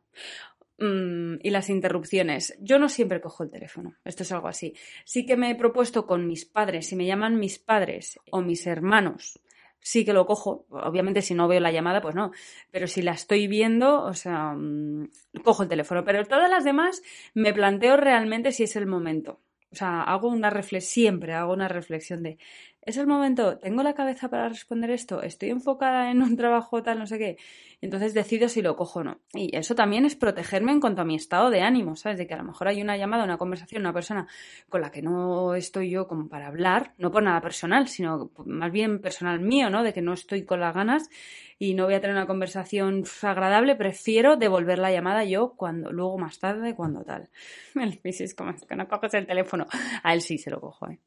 Mm, 0.78 1.36
y 1.42 1.50
las 1.50 1.70
interrupciones. 1.70 2.56
Yo 2.60 2.78
no 2.78 2.88
siempre 2.88 3.20
cojo 3.20 3.42
el 3.42 3.50
teléfono. 3.50 3.96
Esto 4.04 4.22
es 4.22 4.30
algo 4.32 4.48
así. 4.48 4.74
Sí 5.04 5.26
que 5.26 5.36
me 5.36 5.50
he 5.50 5.54
propuesto 5.54 6.06
con 6.06 6.26
mis 6.26 6.44
padres, 6.44 6.88
si 6.88 6.94
me 6.94 7.06
llaman 7.06 7.38
mis 7.38 7.58
padres 7.58 8.20
o 8.30 8.42
mis 8.42 8.66
hermanos, 8.66 9.40
sí 9.80 10.04
que 10.04 10.12
lo 10.12 10.26
cojo. 10.26 10.66
Obviamente, 10.70 11.22
si 11.22 11.34
no 11.34 11.48
veo 11.48 11.60
la 11.60 11.72
llamada, 11.72 12.00
pues 12.00 12.14
no. 12.14 12.32
Pero 12.70 12.86
si 12.86 13.02
la 13.02 13.12
estoy 13.12 13.46
viendo, 13.46 14.02
o 14.02 14.14
sea, 14.14 14.54
mm, 14.54 15.08
cojo 15.44 15.62
el 15.62 15.68
teléfono. 15.68 16.04
Pero 16.04 16.24
todas 16.26 16.50
las 16.50 16.64
demás 16.64 17.02
me 17.34 17.52
planteo 17.52 17.96
realmente 17.96 18.52
si 18.52 18.64
es 18.64 18.76
el 18.76 18.86
momento. 18.86 19.40
O 19.70 19.76
sea, 19.76 20.02
hago 20.02 20.28
una 20.28 20.50
reflexión, 20.50 21.04
siempre 21.04 21.34
hago 21.34 21.52
una 21.52 21.68
reflexión 21.68 22.22
de, 22.22 22.38
¿es 22.82 22.96
el 22.96 23.06
momento? 23.06 23.58
¿Tengo 23.58 23.82
la 23.82 23.94
cabeza 23.94 24.28
para 24.28 24.48
responder 24.48 24.90
esto? 24.90 25.22
¿Estoy 25.22 25.50
enfocada 25.50 26.10
en 26.10 26.22
un 26.22 26.36
trabajo 26.36 26.82
tal, 26.82 26.98
no 26.98 27.06
sé 27.06 27.18
qué? 27.18 27.36
Entonces 27.80 28.14
decido 28.14 28.48
si 28.48 28.62
lo 28.62 28.76
cojo 28.76 29.00
o 29.00 29.04
no. 29.04 29.20
Y 29.34 29.54
eso 29.56 29.74
también 29.74 30.04
es 30.04 30.16
protegerme 30.16 30.72
en 30.72 30.80
cuanto 30.80 31.02
a 31.02 31.04
mi 31.04 31.14
estado 31.14 31.50
de 31.50 31.60
ánimo, 31.60 31.96
¿sabes? 31.96 32.18
De 32.18 32.26
que 32.26 32.34
a 32.34 32.38
lo 32.38 32.44
mejor 32.44 32.68
hay 32.68 32.82
una 32.82 32.96
llamada, 32.96 33.24
una 33.24 33.38
conversación, 33.38 33.82
una 33.82 33.92
persona 33.92 34.26
con 34.68 34.80
la 34.80 34.90
que 34.90 35.02
no 35.02 35.54
estoy 35.54 35.90
yo 35.90 36.08
como 36.08 36.28
para 36.28 36.48
hablar, 36.48 36.94
no 36.98 37.10
por 37.10 37.22
nada 37.22 37.40
personal, 37.40 37.88
sino 37.88 38.30
más 38.46 38.72
bien 38.72 39.00
personal 39.00 39.40
mío, 39.40 39.70
¿no? 39.70 39.82
De 39.82 39.92
que 39.92 40.02
no 40.02 40.12
estoy 40.12 40.44
con 40.44 40.60
las 40.60 40.74
ganas 40.74 41.08
y 41.58 41.74
no 41.74 41.84
voy 41.84 41.94
a 41.94 42.00
tener 42.00 42.16
una 42.16 42.26
conversación 42.26 43.04
agradable, 43.22 43.76
prefiero 43.76 44.36
devolver 44.36 44.78
la 44.78 44.92
llamada 44.92 45.24
yo 45.24 45.54
cuando, 45.56 45.92
luego 45.92 46.18
más 46.18 46.38
tarde, 46.38 46.74
cuando 46.74 47.04
tal. 47.04 47.28
El 47.74 48.00
es 48.02 48.34
como 48.34 48.54
que 48.54 48.76
no 48.76 48.88
coges 48.88 49.14
el 49.14 49.26
teléfono. 49.26 49.66
A 50.02 50.14
él 50.14 50.20
sí 50.20 50.38
se 50.38 50.50
lo 50.50 50.60
cojo, 50.60 50.88
¿eh? 50.88 50.98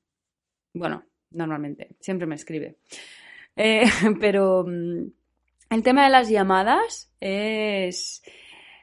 Bueno, 0.74 1.04
normalmente, 1.32 1.96
siempre 2.00 2.28
me 2.28 2.36
escribe. 2.36 2.78
Eh, 3.56 3.84
pero 4.20 4.66
mm, 4.68 5.06
el 5.70 5.84
tema 5.84 6.04
de 6.04 6.10
las 6.10 6.30
llamadas 6.30 7.12
es 7.20 8.22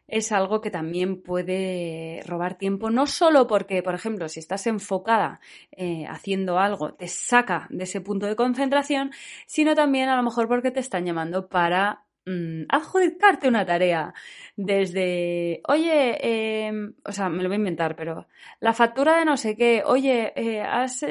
es 0.09 0.33
algo 0.33 0.63
que 0.63 0.71
también 0.71 1.23
puede 1.23 2.23
robar 2.25 2.57
tiempo, 2.57 2.91
no 2.91 3.07
solo 3.07 3.47
porque, 3.47 3.83
por 3.83 3.95
ejemplo, 3.95 4.29
si 4.29 4.41
estás 4.41 4.67
enfocada 4.67 5.41
eh, 5.71 6.07
haciendo 6.09 6.59
algo, 6.59 6.95
te 6.95 7.09
saca 7.09 7.69
de 7.71 7.85
ese 7.85 8.01
punto 8.01 8.27
de 8.27 8.35
concentración, 8.35 9.13
sino 9.47 9.75
también 9.75 10.09
a 10.09 10.17
lo 10.17 10.23
mejor 10.23 10.49
porque 10.49 10.71
te 10.71 10.81
están 10.81 11.05
llamando 11.05 11.49
para 11.49 12.05
Mm, 12.29 12.67
adjudicarte 12.69 13.49
una 13.49 13.65
tarea. 13.65 14.13
Desde, 14.55 15.63
oye, 15.67 16.67
em, 16.67 16.93
o 17.05 17.13
sea, 17.13 17.31
me 17.31 17.43
lo 17.43 17.49
voy 17.49 17.55
a 17.55 17.59
inventar, 17.59 17.97
pero 17.97 18.27
la 18.61 18.75
factura 18.75 19.19
de 19.19 19.25
no 19.25 19.37
sé 19.39 19.57
qué, 19.57 19.83
oye, 19.87 20.33
eh, 20.37 20.63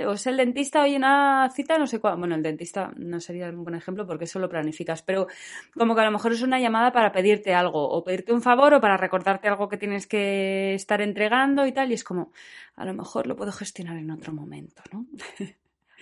o 0.05 0.13
es 0.13 0.27
el 0.27 0.37
dentista, 0.37 0.83
oye, 0.83 0.95
una 0.95 1.49
cita, 1.55 1.79
no 1.79 1.87
sé 1.87 1.99
cuál, 1.99 2.17
bueno, 2.17 2.35
el 2.35 2.43
dentista 2.43 2.91
no 2.97 3.19
sería 3.19 3.49
un 3.49 3.63
buen 3.63 3.75
ejemplo 3.75 4.05
porque 4.05 4.25
eso 4.25 4.37
lo 4.37 4.47
planificas, 4.49 5.01
pero 5.01 5.27
como 5.75 5.95
que 5.95 6.01
a 6.01 6.05
lo 6.05 6.11
mejor 6.11 6.33
es 6.33 6.43
una 6.43 6.59
llamada 6.59 6.91
para 6.91 7.11
pedirte 7.11 7.53
algo, 7.55 7.89
o 7.89 8.03
pedirte 8.03 8.31
un 8.31 8.43
favor, 8.43 8.75
o 8.75 8.81
para 8.81 8.97
recordarte 8.97 9.47
algo 9.47 9.69
que 9.69 9.77
tienes 9.77 10.05
que 10.05 10.75
estar 10.75 11.01
entregando 11.01 11.65
y 11.65 11.71
tal, 11.71 11.89
y 11.89 11.95
es 11.95 12.03
como, 12.03 12.31
a 12.75 12.85
lo 12.85 12.93
mejor 12.93 13.25
lo 13.25 13.35
puedo 13.35 13.51
gestionar 13.51 13.97
en 13.97 14.11
otro 14.11 14.33
momento, 14.33 14.83
¿no? 14.91 15.07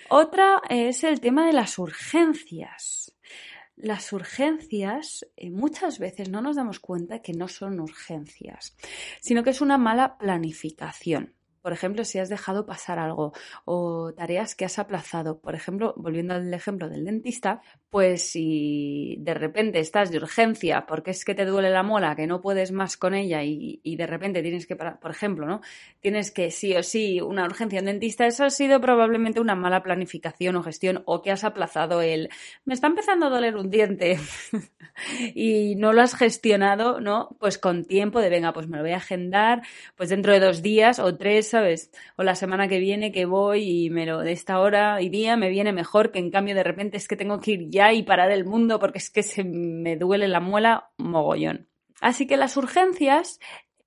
Otra 0.09 0.61
es 0.69 1.03
el 1.03 1.19
tema 1.19 1.47
de 1.47 1.53
las 1.53 1.79
urgencias 1.79 3.14
las 3.75 4.11
urgencias 4.13 5.25
eh, 5.35 5.51
muchas 5.51 5.99
veces 5.99 6.29
no 6.29 6.41
nos 6.41 6.55
damos 6.55 6.79
cuenta 6.79 7.21
que 7.21 7.33
no 7.33 7.47
son 7.47 7.79
urgencias, 7.79 8.75
sino 9.21 9.43
que 9.43 9.51
es 9.51 9.61
una 9.61 9.77
mala 9.77 10.17
planificación. 10.17 11.34
Por 11.65 11.73
ejemplo, 11.73 12.05
si 12.05 12.19
has 12.19 12.29
dejado 12.29 12.67
pasar 12.67 12.99
algo 12.99 13.33
o 13.65 14.13
tareas 14.13 14.53
que 14.53 14.65
has 14.65 14.77
aplazado. 14.77 15.39
Por 15.39 15.55
ejemplo, 15.55 15.95
volviendo 15.97 16.35
al 16.35 16.53
ejemplo 16.53 16.89
del 16.89 17.05
dentista, 17.05 17.59
pues 17.89 18.29
si 18.29 19.15
de 19.21 19.33
repente 19.33 19.79
estás 19.79 20.11
de 20.11 20.17
urgencia 20.17 20.85
porque 20.85 21.09
es 21.09 21.25
que 21.25 21.33
te 21.33 21.43
duele 21.43 21.71
la 21.71 21.81
mola, 21.81 22.15
que 22.15 22.27
no 22.27 22.39
puedes 22.39 22.71
más 22.71 22.97
con 22.97 23.15
ella 23.15 23.41
y, 23.41 23.79
de 23.83 24.05
repente 24.05 24.43
tienes 24.43 24.67
que, 24.67 24.75
por 24.75 25.09
ejemplo, 25.09 25.47
¿no? 25.47 25.61
Tienes 26.01 26.29
que 26.29 26.51
sí 26.51 26.75
o 26.75 26.83
sí 26.83 27.19
una 27.19 27.45
urgencia 27.45 27.79
en 27.79 27.85
dentista, 27.85 28.27
eso 28.27 28.43
ha 28.43 28.51
sido 28.51 28.79
probablemente 28.79 29.39
una 29.39 29.55
mala 29.55 29.81
planificación 29.81 30.57
o 30.57 30.61
gestión 30.61 31.01
o 31.05 31.23
que 31.23 31.31
has 31.31 31.43
aplazado 31.43 32.03
el, 32.03 32.29
me 32.65 32.75
está 32.75 32.85
empezando 32.85 33.25
a 33.25 33.29
doler 33.29 33.55
un 33.55 33.71
diente 33.71 34.19
y 35.33 35.75
no 35.77 35.93
lo 35.93 36.03
has 36.03 36.15
gestionado, 36.15 37.01
¿no? 37.01 37.35
Pues 37.39 37.57
con 37.57 37.85
tiempo 37.85 38.19
de, 38.19 38.29
venga, 38.29 38.53
pues 38.53 38.67
me 38.67 38.77
lo 38.77 38.83
voy 38.83 38.91
a 38.91 38.97
agendar, 38.97 39.63
pues 39.95 40.09
dentro 40.09 40.31
de 40.31 40.41
dos 40.41 40.61
días 40.61 40.99
o 40.99 41.17
tres 41.17 41.54
¿sabes? 41.55 41.89
O 42.17 42.23
la 42.23 42.35
semana 42.35 42.67
que 42.67 42.79
viene 42.79 43.13
que 43.13 43.23
voy 43.23 43.85
y 43.85 43.89
me 43.89 44.05
lo 44.05 44.19
de 44.19 44.33
esta 44.33 44.59
hora 44.59 45.01
y 45.01 45.07
día 45.07 45.37
me 45.37 45.49
viene 45.49 45.71
mejor 45.71 46.11
que 46.11 46.19
en 46.19 46.29
cambio 46.29 46.53
de 46.53 46.63
repente 46.63 46.97
es 46.97 47.07
que 47.07 47.15
tengo 47.15 47.39
que 47.39 47.51
ir 47.51 47.69
ya 47.69 47.93
y 47.93 48.03
parar 48.03 48.29
el 48.31 48.43
mundo 48.43 48.77
porque 48.77 48.97
es 48.97 49.09
que 49.09 49.23
se 49.23 49.45
me 49.45 49.95
duele 49.95 50.27
la 50.27 50.41
muela 50.41 50.89
mogollón. 50.97 51.69
Así 52.01 52.27
que 52.27 52.35
las 52.35 52.57
urgencias 52.57 53.39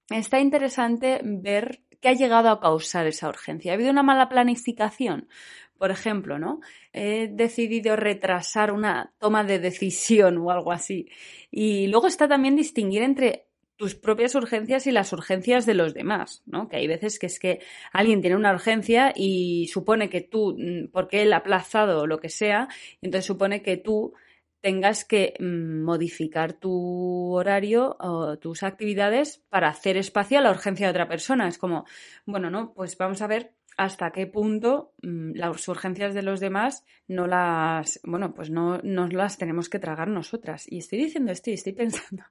está 0.08 0.40
interesante 0.40 1.20
ver 1.22 1.82
qué 2.00 2.08
ha 2.08 2.12
llegado 2.14 2.48
a 2.48 2.58
causar 2.58 3.06
esa 3.06 3.28
urgencia. 3.28 3.72
¿Ha 3.72 3.74
habido 3.74 3.90
una 3.90 4.02
mala 4.02 4.30
planificación? 4.30 5.28
Por 5.76 5.90
ejemplo, 5.90 6.38
¿no? 6.38 6.60
He 6.94 7.28
decidido 7.28 7.96
retrasar 7.96 8.72
una 8.72 9.12
toma 9.18 9.44
de 9.44 9.58
decisión 9.58 10.38
o 10.38 10.50
algo 10.50 10.72
así. 10.72 11.10
Y 11.50 11.88
luego 11.88 12.06
está 12.06 12.28
también 12.28 12.56
distinguir 12.56 13.02
entre 13.02 13.47
tus 13.78 13.94
propias 13.94 14.34
urgencias 14.34 14.88
y 14.88 14.90
las 14.90 15.12
urgencias 15.12 15.64
de 15.64 15.74
los 15.74 15.94
demás, 15.94 16.42
¿no? 16.46 16.68
Que 16.68 16.76
hay 16.76 16.88
veces 16.88 17.18
que 17.20 17.26
es 17.26 17.38
que 17.38 17.60
alguien 17.92 18.20
tiene 18.20 18.36
una 18.36 18.52
urgencia 18.52 19.12
y 19.14 19.68
supone 19.68 20.10
que 20.10 20.20
tú, 20.20 20.56
mm, 20.58 20.88
porque 20.92 21.22
él 21.22 21.32
ha 21.32 21.38
aplazado 21.38 22.06
lo 22.06 22.18
que 22.18 22.28
sea, 22.28 22.68
entonces 23.00 23.24
supone 23.24 23.62
que 23.62 23.76
tú 23.76 24.14
tengas 24.60 25.04
que 25.04 25.34
mm, 25.38 25.82
modificar 25.84 26.54
tu 26.54 27.32
horario 27.34 27.96
o 28.00 28.36
tus 28.38 28.64
actividades 28.64 29.44
para 29.48 29.68
hacer 29.68 29.96
espacio 29.96 30.38
a 30.38 30.42
la 30.42 30.50
urgencia 30.50 30.88
de 30.88 30.90
otra 30.90 31.08
persona. 31.08 31.46
Es 31.46 31.56
como, 31.56 31.86
bueno, 32.26 32.50
no, 32.50 32.74
pues 32.74 32.98
vamos 32.98 33.22
a 33.22 33.28
ver 33.28 33.52
hasta 33.76 34.10
qué 34.10 34.26
punto 34.26 34.92
mm, 35.02 35.34
las 35.36 35.68
urgencias 35.68 36.14
de 36.14 36.22
los 36.22 36.40
demás 36.40 36.84
no 37.06 37.28
las, 37.28 38.00
bueno, 38.02 38.34
pues 38.34 38.50
no, 38.50 38.78
no 38.82 39.06
las 39.06 39.38
tenemos 39.38 39.68
que 39.68 39.78
tragar 39.78 40.08
nosotras. 40.08 40.66
Y 40.68 40.78
estoy 40.78 40.98
diciendo 40.98 41.30
esto 41.30 41.50
y 41.50 41.54
estoy 41.54 41.72
pensando 41.74 42.24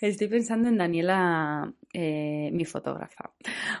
Estoy 0.00 0.28
pensando 0.28 0.68
en 0.68 0.76
Daniela, 0.76 1.72
eh, 1.92 2.50
mi 2.52 2.64
fotógrafa, 2.64 3.32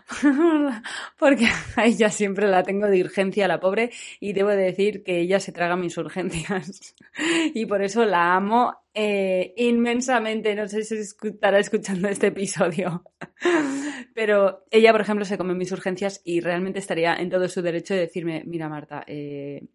porque 1.18 1.46
a 1.76 1.86
ella 1.86 2.10
siempre 2.10 2.48
la 2.48 2.62
tengo 2.62 2.86
de 2.86 3.02
urgencia, 3.02 3.48
la 3.48 3.60
pobre, 3.60 3.90
y 4.20 4.32
debo 4.32 4.50
de 4.50 4.64
decir 4.64 5.02
que 5.02 5.20
ella 5.20 5.40
se 5.40 5.52
traga 5.52 5.76
mis 5.76 5.96
urgencias. 5.96 6.94
Y 7.54 7.66
por 7.66 7.82
eso 7.82 8.04
la 8.04 8.34
amo 8.34 8.74
eh, 8.92 9.54
inmensamente. 9.56 10.54
No 10.54 10.66
sé 10.68 10.82
si 10.84 10.96
estará 10.96 11.58
escuchando 11.58 12.08
este 12.08 12.28
episodio, 12.28 13.04
pero 14.14 14.64
ella, 14.70 14.92
por 14.92 15.00
ejemplo, 15.00 15.24
se 15.24 15.38
come 15.38 15.54
mis 15.54 15.72
urgencias 15.72 16.20
y 16.24 16.40
realmente 16.40 16.78
estaría 16.78 17.14
en 17.16 17.30
todo 17.30 17.48
su 17.48 17.62
derecho 17.62 17.94
de 17.94 18.00
decirme, 18.00 18.42
mira 18.46 18.68
Marta, 18.68 19.04
eh, 19.06 19.66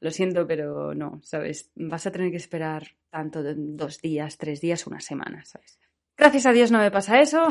lo 0.00 0.10
siento, 0.10 0.46
pero 0.46 0.94
no, 0.94 1.20
¿sabes? 1.22 1.70
Vas 1.74 2.06
a 2.06 2.12
tener 2.12 2.30
que 2.30 2.36
esperar 2.36 2.88
tanto, 3.10 3.42
dos 3.54 4.00
días, 4.00 4.38
tres 4.38 4.60
días, 4.60 4.86
una 4.86 5.00
semana, 5.00 5.44
¿sabes? 5.44 5.78
Gracias 6.16 6.46
a 6.46 6.52
Dios 6.52 6.70
no 6.70 6.78
me 6.78 6.90
pasa 6.90 7.20
eso 7.20 7.46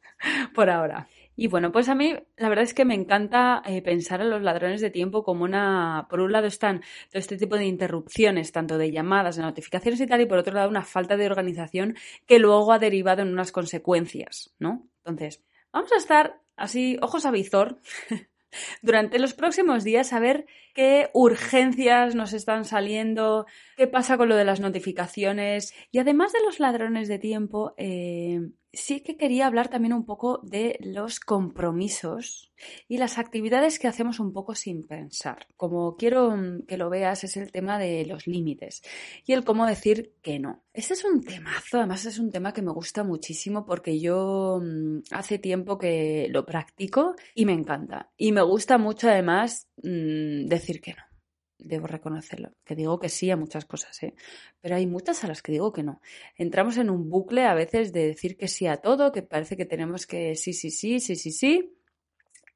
por 0.54 0.70
ahora. 0.70 1.06
Y 1.38 1.48
bueno, 1.48 1.70
pues 1.70 1.90
a 1.90 1.94
mí 1.94 2.14
la 2.38 2.48
verdad 2.48 2.64
es 2.64 2.72
que 2.72 2.86
me 2.86 2.94
encanta 2.94 3.62
eh, 3.66 3.82
pensar 3.82 4.22
en 4.22 4.30
los 4.30 4.40
ladrones 4.40 4.80
de 4.80 4.88
tiempo 4.88 5.22
como 5.22 5.44
una, 5.44 6.06
por 6.08 6.20
un 6.20 6.32
lado 6.32 6.46
están 6.46 6.80
todo 6.80 7.20
este 7.20 7.36
tipo 7.36 7.56
de 7.56 7.66
interrupciones, 7.66 8.52
tanto 8.52 8.78
de 8.78 8.90
llamadas, 8.90 9.36
de 9.36 9.42
notificaciones 9.42 10.00
y 10.00 10.06
tal, 10.06 10.22
y 10.22 10.26
por 10.26 10.38
otro 10.38 10.54
lado 10.54 10.70
una 10.70 10.82
falta 10.82 11.18
de 11.18 11.26
organización 11.26 11.94
que 12.26 12.38
luego 12.38 12.72
ha 12.72 12.78
derivado 12.78 13.20
en 13.20 13.28
unas 13.28 13.52
consecuencias, 13.52 14.54
¿no? 14.58 14.88
Entonces, 15.04 15.44
vamos 15.72 15.92
a 15.92 15.96
estar 15.96 16.40
así, 16.56 16.96
ojos 17.02 17.26
a 17.26 17.30
visor, 17.30 17.80
durante 18.82 19.18
los 19.18 19.34
próximos 19.34 19.84
días 19.84 20.12
a 20.12 20.20
ver 20.20 20.46
qué 20.74 21.10
urgencias 21.14 22.14
nos 22.14 22.32
están 22.32 22.64
saliendo, 22.64 23.46
qué 23.76 23.86
pasa 23.86 24.16
con 24.16 24.28
lo 24.28 24.36
de 24.36 24.44
las 24.44 24.60
notificaciones. 24.60 25.74
Y 25.90 25.98
además 25.98 26.32
de 26.32 26.42
los 26.44 26.60
ladrones 26.60 27.08
de 27.08 27.18
tiempo, 27.18 27.74
eh, 27.76 28.40
sí 28.76 29.00
que 29.00 29.16
quería 29.16 29.46
hablar 29.46 29.68
también 29.68 29.94
un 29.94 30.04
poco 30.04 30.40
de 30.42 30.78
los 30.80 31.18
compromisos 31.18 32.52
y 32.88 32.98
las 32.98 33.18
actividades 33.18 33.78
que 33.78 33.88
hacemos 33.88 34.20
un 34.20 34.32
poco 34.32 34.54
sin 34.54 34.86
pensar. 34.86 35.46
Como 35.56 35.96
quiero 35.96 36.36
mm, 36.36 36.66
que 36.66 36.76
lo 36.76 36.90
veas 36.90 37.24
es 37.24 37.36
el 37.36 37.50
tema 37.50 37.78
de 37.78 38.04
los 38.06 38.26
límites 38.26 38.82
y 39.24 39.32
el 39.32 39.44
cómo 39.44 39.66
decir 39.66 40.14
que 40.22 40.38
no. 40.38 40.62
Este 40.72 40.94
es 40.94 41.04
un 41.04 41.22
temazo, 41.22 41.78
además 41.78 42.04
es 42.04 42.18
un 42.18 42.30
tema 42.30 42.52
que 42.52 42.62
me 42.62 42.72
gusta 42.72 43.02
muchísimo 43.02 43.64
porque 43.64 43.98
yo 43.98 44.60
mm, 44.62 44.98
hace 45.10 45.38
tiempo 45.38 45.78
que 45.78 46.28
lo 46.30 46.44
practico 46.44 47.16
y 47.34 47.46
me 47.46 47.52
encanta. 47.52 48.10
Y 48.16 48.32
me 48.32 48.42
gusta 48.42 48.78
mucho 48.78 49.08
además 49.08 49.68
mm, 49.82 50.46
decir 50.46 50.80
que 50.80 50.92
no 50.92 51.15
debo 51.58 51.86
reconocerlo, 51.86 52.52
que 52.64 52.74
digo 52.74 52.98
que 52.98 53.08
sí 53.08 53.30
a 53.30 53.36
muchas 53.36 53.64
cosas, 53.64 54.02
¿eh? 54.02 54.14
pero 54.60 54.76
hay 54.76 54.86
muchas 54.86 55.24
a 55.24 55.28
las 55.28 55.42
que 55.42 55.52
digo 55.52 55.72
que 55.72 55.82
no. 55.82 56.00
Entramos 56.36 56.76
en 56.76 56.90
un 56.90 57.08
bucle 57.08 57.44
a 57.44 57.54
veces 57.54 57.92
de 57.92 58.06
decir 58.06 58.36
que 58.36 58.48
sí 58.48 58.66
a 58.66 58.78
todo, 58.78 59.12
que 59.12 59.22
parece 59.22 59.56
que 59.56 59.64
tenemos 59.64 60.06
que 60.06 60.34
sí, 60.34 60.52
sí, 60.52 60.70
sí, 60.70 61.00
sí, 61.00 61.16
sí, 61.16 61.32
sí. 61.32 61.72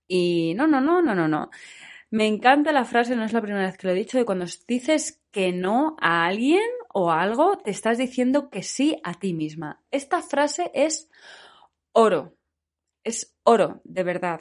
Y 0.07 0.55
no, 0.55 0.67
no, 0.67 0.81
no, 0.81 1.01
no, 1.03 1.15
no, 1.15 1.29
no. 1.29 1.51
Me 2.11 2.27
encanta 2.27 2.73
la 2.73 2.85
frase, 2.85 3.15
no 3.15 3.25
es 3.25 3.33
la 3.33 3.41
primera 3.41 3.67
vez 3.67 3.79
que 3.79 3.87
lo 3.87 3.93
he 3.93 3.97
dicho, 3.97 4.19
de 4.19 4.25
cuando 4.25 4.47
dices 4.67 5.23
que 5.31 5.53
no 5.53 5.97
a 6.01 6.27
alguien 6.27 6.69
o 6.93 7.11
a 7.11 7.23
algo, 7.23 7.59
te 7.59 7.71
estás 7.71 7.99
diciendo 7.99 8.51
que 8.51 8.65
sí 8.65 9.01
a 9.05 9.15
ti 9.15 9.33
misma. 9.33 9.81
Esta 9.93 10.21
frase 10.21 10.73
es 10.75 11.09
oro. 11.93 12.37
Es 13.05 13.37
oro, 13.45 13.81
de 13.85 14.03
verdad. 14.03 14.41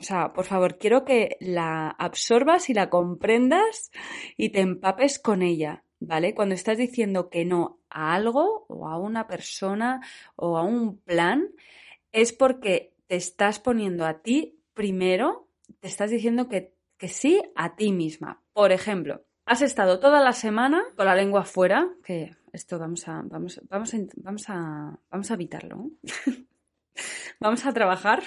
O 0.00 0.02
sea, 0.02 0.32
por 0.32 0.46
favor, 0.46 0.78
quiero 0.78 1.04
que 1.04 1.36
la 1.40 1.90
absorbas 1.90 2.70
y 2.70 2.74
la 2.74 2.88
comprendas 2.88 3.90
y 4.38 4.48
te 4.48 4.60
empapes 4.60 5.18
con 5.18 5.42
ella, 5.42 5.84
¿vale? 5.98 6.34
Cuando 6.34 6.54
estás 6.54 6.78
diciendo 6.78 7.28
que 7.28 7.44
no 7.44 7.80
a 7.90 8.14
algo 8.14 8.64
o 8.68 8.88
a 8.88 8.96
una 8.96 9.26
persona 9.26 10.00
o 10.36 10.56
a 10.56 10.62
un 10.62 10.96
plan, 11.00 11.50
es 12.12 12.32
porque 12.32 12.94
te 13.08 13.16
estás 13.16 13.60
poniendo 13.60 14.06
a 14.06 14.22
ti 14.22 14.58
primero, 14.72 15.48
te 15.80 15.88
estás 15.88 16.10
diciendo 16.10 16.48
que, 16.48 16.72
que 16.96 17.08
sí 17.08 17.42
a 17.54 17.76
ti 17.76 17.92
misma. 17.92 18.42
Por 18.54 18.72
ejemplo, 18.72 19.26
has 19.44 19.60
estado 19.60 20.00
toda 20.00 20.22
la 20.22 20.32
semana 20.32 20.82
con 20.96 21.04
la 21.04 21.14
lengua 21.14 21.44
fuera, 21.44 21.90
que 22.02 22.34
esto 22.54 22.78
vamos 22.78 23.06
a, 23.06 23.20
vamos, 23.26 23.60
vamos 23.68 23.92
a, 23.92 23.98
vamos 24.16 24.44
a, 24.48 24.98
vamos 25.10 25.30
a 25.30 25.34
evitarlo. 25.34 25.90
vamos 27.38 27.66
a 27.66 27.72
trabajar 27.74 28.22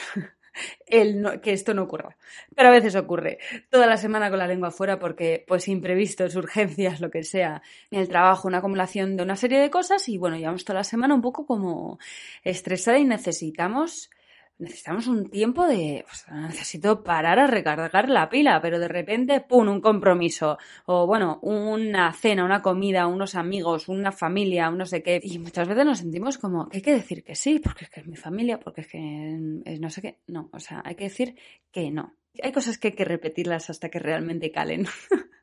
el 0.86 1.42
que 1.42 1.54
esto 1.54 1.74
no 1.74 1.84
ocurra. 1.84 2.18
Pero 2.56 2.70
a 2.70 2.72
veces 2.72 2.96
ocurre. 2.96 3.40
Toda 3.70 3.88
la 3.88 3.98
semana 3.98 4.30
con 4.30 4.40
la 4.40 4.48
lengua 4.48 4.72
fuera 4.72 5.00
porque, 5.00 5.44
pues, 5.48 5.68
imprevistos, 5.68 6.36
urgencias, 6.36 7.02
lo 7.02 7.10
que 7.10 7.24
sea, 7.24 7.62
en 7.92 8.00
el 8.00 8.10
trabajo, 8.10 8.48
una 8.48 8.60
acumulación 8.60 9.18
de 9.18 9.24
una 9.24 9.36
serie 9.36 9.60
de 9.60 9.70
cosas 9.70 10.08
y, 10.10 10.18
bueno, 10.18 10.38
llevamos 10.38 10.66
toda 10.66 10.80
la 10.80 10.84
semana 10.84 11.16
un 11.16 11.22
poco 11.22 11.46
como 11.46 12.00
estresada 12.44 12.98
y 13.00 13.06
necesitamos 13.06 14.10
necesitamos 14.64 15.08
un 15.08 15.30
tiempo 15.30 15.68
de, 15.68 16.04
pues, 16.08 16.26
necesito 16.48 17.04
parar 17.04 17.40
a 17.40 17.48
recargar 17.48 18.10
la 18.10 18.30
pila, 18.30 18.62
pero 18.62 18.80
de 18.80 18.88
repente, 18.88 19.42
¡pum!, 19.42 19.68
un 19.68 19.82
compromiso, 19.82 20.58
o 20.86 21.06
bueno, 21.06 21.40
una 21.42 22.12
cena, 22.14 22.44
una 22.44 22.62
comida, 22.62 23.08
unos 23.08 23.36
amigos, 23.36 23.88
una 23.88 24.12
familia, 24.12 24.70
un 24.70 24.78
no 24.78 24.86
sé 24.86 25.04
qué, 25.04 25.20
y 25.22 25.40
muchas 25.40 25.68
veces 25.68 25.86
nos 25.86 26.00
sentimos 26.00 26.38
como 26.38 26.70
que 26.70 26.78
hay 26.78 26.82
que 26.82 26.94
decir 26.94 27.24
que 27.24 27.36
sí, 27.36 27.60
porque 27.60 27.86
es 27.86 27.90
que 27.92 28.00
es 28.00 28.08
mi 28.08 28.16
familia, 28.16 28.60
porque 28.60 28.82
es 28.82 28.88
que 28.88 29.62
es 29.66 29.80
no 29.80 29.90
sé 29.90 30.02
qué, 30.02 30.20
no, 30.28 30.50
o 30.52 30.60
sea, 30.60 30.82
hay 30.84 30.96
que 30.96 31.06
decir 31.06 31.36
que 31.72 31.92
no. 31.92 32.16
Hay 32.42 32.52
cosas 32.52 32.80
que 32.80 32.90
hay 32.90 32.94
que 32.94 33.06
repetirlas 33.06 33.70
hasta 33.70 33.90
que 33.90 34.00
realmente 34.00 34.52
calen. 34.52 34.88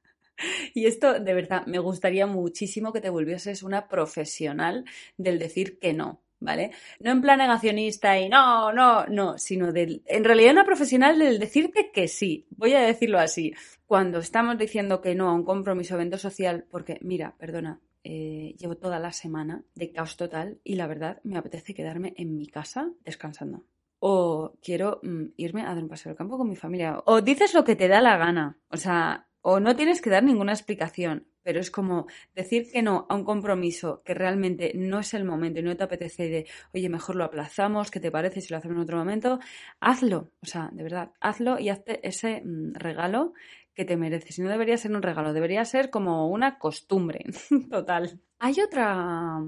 Y 0.74 0.86
esto, 0.86 1.20
de 1.20 1.34
verdad, 1.34 1.66
me 1.66 1.78
gustaría 1.78 2.26
muchísimo 2.26 2.94
que 2.94 3.02
te 3.02 3.10
volvieses 3.10 3.62
una 3.62 3.88
profesional 3.88 4.84
del 5.18 5.38
decir 5.38 5.78
que 5.78 5.92
no. 5.92 6.22
¿Vale? 6.40 6.72
No 6.98 7.12
en 7.12 7.20
plan 7.20 7.38
negacionista 7.38 8.18
y 8.18 8.28
no, 8.28 8.72
no, 8.72 9.06
no, 9.06 9.38
sino 9.38 9.72
del, 9.72 10.02
en 10.06 10.24
realidad 10.24 10.52
una 10.52 10.64
profesional 10.64 11.18
del 11.18 11.38
decirte 11.38 11.90
que 11.92 12.08
sí, 12.08 12.46
voy 12.50 12.74
a 12.74 12.80
decirlo 12.80 13.18
así. 13.18 13.54
Cuando 13.86 14.18
estamos 14.18 14.58
diciendo 14.58 15.00
que 15.00 15.14
no 15.14 15.28
a 15.28 15.34
un 15.34 15.44
compromiso 15.44 15.94
evento 15.94 16.18
social, 16.18 16.64
porque 16.70 16.98
mira, 17.02 17.34
perdona, 17.38 17.80
eh, 18.02 18.54
llevo 18.58 18.76
toda 18.76 18.98
la 18.98 19.12
semana 19.12 19.62
de 19.74 19.92
caos 19.92 20.16
total 20.16 20.58
y 20.64 20.74
la 20.74 20.86
verdad 20.86 21.20
me 21.22 21.36
apetece 21.36 21.74
quedarme 21.74 22.14
en 22.16 22.36
mi 22.36 22.46
casa 22.46 22.90
descansando. 23.04 23.64
O 23.98 24.54
quiero 24.62 25.00
mm, 25.02 25.32
irme 25.36 25.62
a 25.62 25.74
dar 25.74 25.82
un 25.82 25.88
paseo 25.88 26.10
al 26.10 26.16
campo 26.16 26.38
con 26.38 26.48
mi 26.48 26.56
familia. 26.56 27.02
O 27.04 27.20
dices 27.20 27.52
lo 27.52 27.64
que 27.64 27.76
te 27.76 27.88
da 27.88 28.00
la 28.00 28.16
gana. 28.16 28.58
O 28.70 28.78
sea, 28.78 29.28
o 29.42 29.60
no 29.60 29.76
tienes 29.76 30.00
que 30.00 30.10
dar 30.10 30.22
ninguna 30.22 30.52
explicación 30.52 31.26
pero 31.42 31.60
es 31.60 31.70
como 31.70 32.06
decir 32.34 32.70
que 32.70 32.82
no 32.82 33.06
a 33.08 33.14
un 33.14 33.24
compromiso 33.24 34.02
que 34.04 34.14
realmente 34.14 34.72
no 34.74 35.00
es 35.00 35.14
el 35.14 35.24
momento 35.24 35.60
y 35.60 35.62
no 35.62 35.76
te 35.76 35.84
apetece 35.84 36.28
de, 36.28 36.46
oye, 36.74 36.88
mejor 36.88 37.16
lo 37.16 37.24
aplazamos, 37.24 37.90
¿qué 37.90 38.00
te 38.00 38.10
parece 38.10 38.40
si 38.40 38.52
lo 38.52 38.58
hacemos 38.58 38.76
en 38.76 38.82
otro 38.82 38.98
momento? 38.98 39.38
Hazlo, 39.80 40.30
o 40.42 40.46
sea, 40.46 40.70
de 40.72 40.82
verdad, 40.82 41.12
hazlo 41.20 41.58
y 41.58 41.68
hazte 41.68 42.06
ese 42.06 42.42
mm, 42.44 42.74
regalo 42.74 43.32
que 43.74 43.84
te 43.84 43.96
mereces. 43.96 44.38
Y 44.38 44.42
no 44.42 44.50
debería 44.50 44.76
ser 44.76 44.92
un 44.92 45.02
regalo, 45.02 45.32
debería 45.32 45.64
ser 45.64 45.90
como 45.90 46.28
una 46.28 46.58
costumbre, 46.58 47.24
total. 47.70 48.20
Hay 48.38 48.60
otra, 48.60 49.38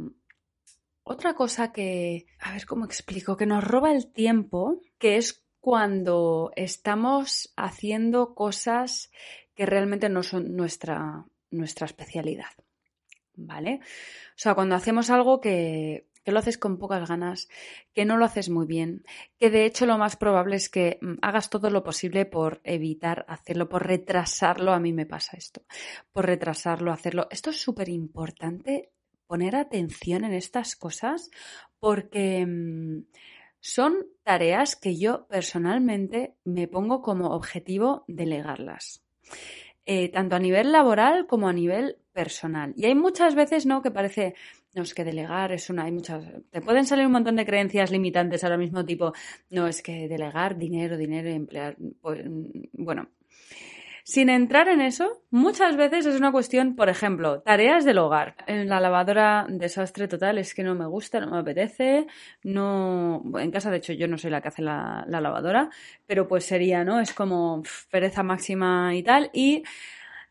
otra 1.04 1.34
cosa 1.34 1.72
que, 1.72 2.26
a 2.40 2.52
ver 2.52 2.66
cómo 2.66 2.84
explico, 2.84 3.36
que 3.36 3.46
nos 3.46 3.64
roba 3.64 3.92
el 3.92 4.12
tiempo, 4.12 4.80
que 4.98 5.16
es 5.16 5.44
cuando 5.60 6.50
estamos 6.56 7.52
haciendo 7.56 8.34
cosas 8.34 9.10
que 9.54 9.66
realmente 9.66 10.08
no 10.08 10.22
son 10.22 10.56
nuestra, 10.56 11.24
nuestra 11.52 11.86
especialidad. 11.86 12.50
¿Vale? 13.34 13.80
O 13.82 14.36
sea, 14.36 14.54
cuando 14.54 14.74
hacemos 14.74 15.08
algo 15.08 15.40
que, 15.40 16.06
que 16.24 16.32
lo 16.32 16.38
haces 16.38 16.58
con 16.58 16.78
pocas 16.78 17.08
ganas, 17.08 17.48
que 17.94 18.04
no 18.04 18.16
lo 18.16 18.24
haces 18.24 18.48
muy 18.48 18.66
bien, 18.66 19.04
que 19.38 19.50
de 19.50 19.64
hecho 19.64 19.86
lo 19.86 19.98
más 19.98 20.16
probable 20.16 20.56
es 20.56 20.68
que 20.68 20.98
mm, 21.00 21.14
hagas 21.22 21.50
todo 21.50 21.70
lo 21.70 21.82
posible 21.82 22.26
por 22.26 22.60
evitar 22.64 23.24
hacerlo, 23.28 23.68
por 23.68 23.86
retrasarlo, 23.86 24.72
a 24.72 24.80
mí 24.80 24.92
me 24.92 25.06
pasa 25.06 25.36
esto, 25.36 25.62
por 26.12 26.26
retrasarlo, 26.26 26.92
hacerlo. 26.92 27.26
Esto 27.30 27.50
es 27.50 27.60
súper 27.60 27.88
importante, 27.88 28.90
poner 29.26 29.56
atención 29.56 30.24
en 30.24 30.34
estas 30.34 30.76
cosas, 30.76 31.30
porque 31.80 32.46
mm, 32.46 33.04
son 33.60 34.06
tareas 34.22 34.76
que 34.76 34.96
yo 34.96 35.26
personalmente 35.26 36.36
me 36.44 36.68
pongo 36.68 37.02
como 37.02 37.30
objetivo 37.30 38.04
delegarlas. 38.06 39.02
Eh, 39.84 40.10
tanto 40.10 40.36
a 40.36 40.38
nivel 40.38 40.70
laboral 40.70 41.26
como 41.26 41.48
a 41.48 41.52
nivel 41.52 41.98
personal. 42.12 42.72
Y 42.76 42.84
hay 42.84 42.94
muchas 42.94 43.34
veces, 43.34 43.66
¿no? 43.66 43.82
Que 43.82 43.90
parece, 43.90 44.34
no, 44.74 44.82
es 44.82 44.94
que 44.94 45.04
delegar 45.04 45.50
es 45.50 45.70
una, 45.70 45.84
hay 45.84 45.92
muchas, 45.92 46.24
te 46.50 46.60
pueden 46.60 46.86
salir 46.86 47.06
un 47.06 47.12
montón 47.12 47.34
de 47.34 47.44
creencias 47.44 47.90
limitantes 47.90 48.44
ahora 48.44 48.58
mismo, 48.58 48.84
tipo, 48.84 49.12
no, 49.50 49.66
es 49.66 49.82
que 49.82 50.06
delegar 50.08 50.56
dinero, 50.56 50.96
dinero 50.96 51.28
y 51.30 51.32
emplear, 51.32 51.76
pues, 52.00 52.22
bueno. 52.72 53.08
Sin 54.04 54.28
entrar 54.28 54.68
en 54.68 54.80
eso, 54.80 55.22
muchas 55.30 55.76
veces 55.76 56.06
es 56.06 56.16
una 56.16 56.32
cuestión, 56.32 56.74
por 56.74 56.88
ejemplo, 56.88 57.40
tareas 57.40 57.84
del 57.84 57.98
hogar. 57.98 58.34
En 58.46 58.68
la 58.68 58.80
lavadora, 58.80 59.46
desastre 59.48 60.08
total, 60.08 60.38
es 60.38 60.54
que 60.54 60.64
no 60.64 60.74
me 60.74 60.86
gusta, 60.86 61.20
no 61.20 61.30
me 61.30 61.38
apetece, 61.38 62.06
no... 62.42 63.22
En 63.38 63.50
casa, 63.50 63.70
de 63.70 63.76
hecho, 63.78 63.92
yo 63.92 64.08
no 64.08 64.18
soy 64.18 64.30
la 64.30 64.40
que 64.40 64.48
hace 64.48 64.62
la, 64.62 65.04
lavadora, 65.08 65.70
pero 66.06 66.26
pues 66.26 66.44
sería, 66.44 66.84
¿no? 66.84 67.00
Es 67.00 67.12
como 67.12 67.62
pereza 67.90 68.22
máxima 68.22 68.94
y 68.94 69.02
tal. 69.02 69.30
Y 69.32 69.62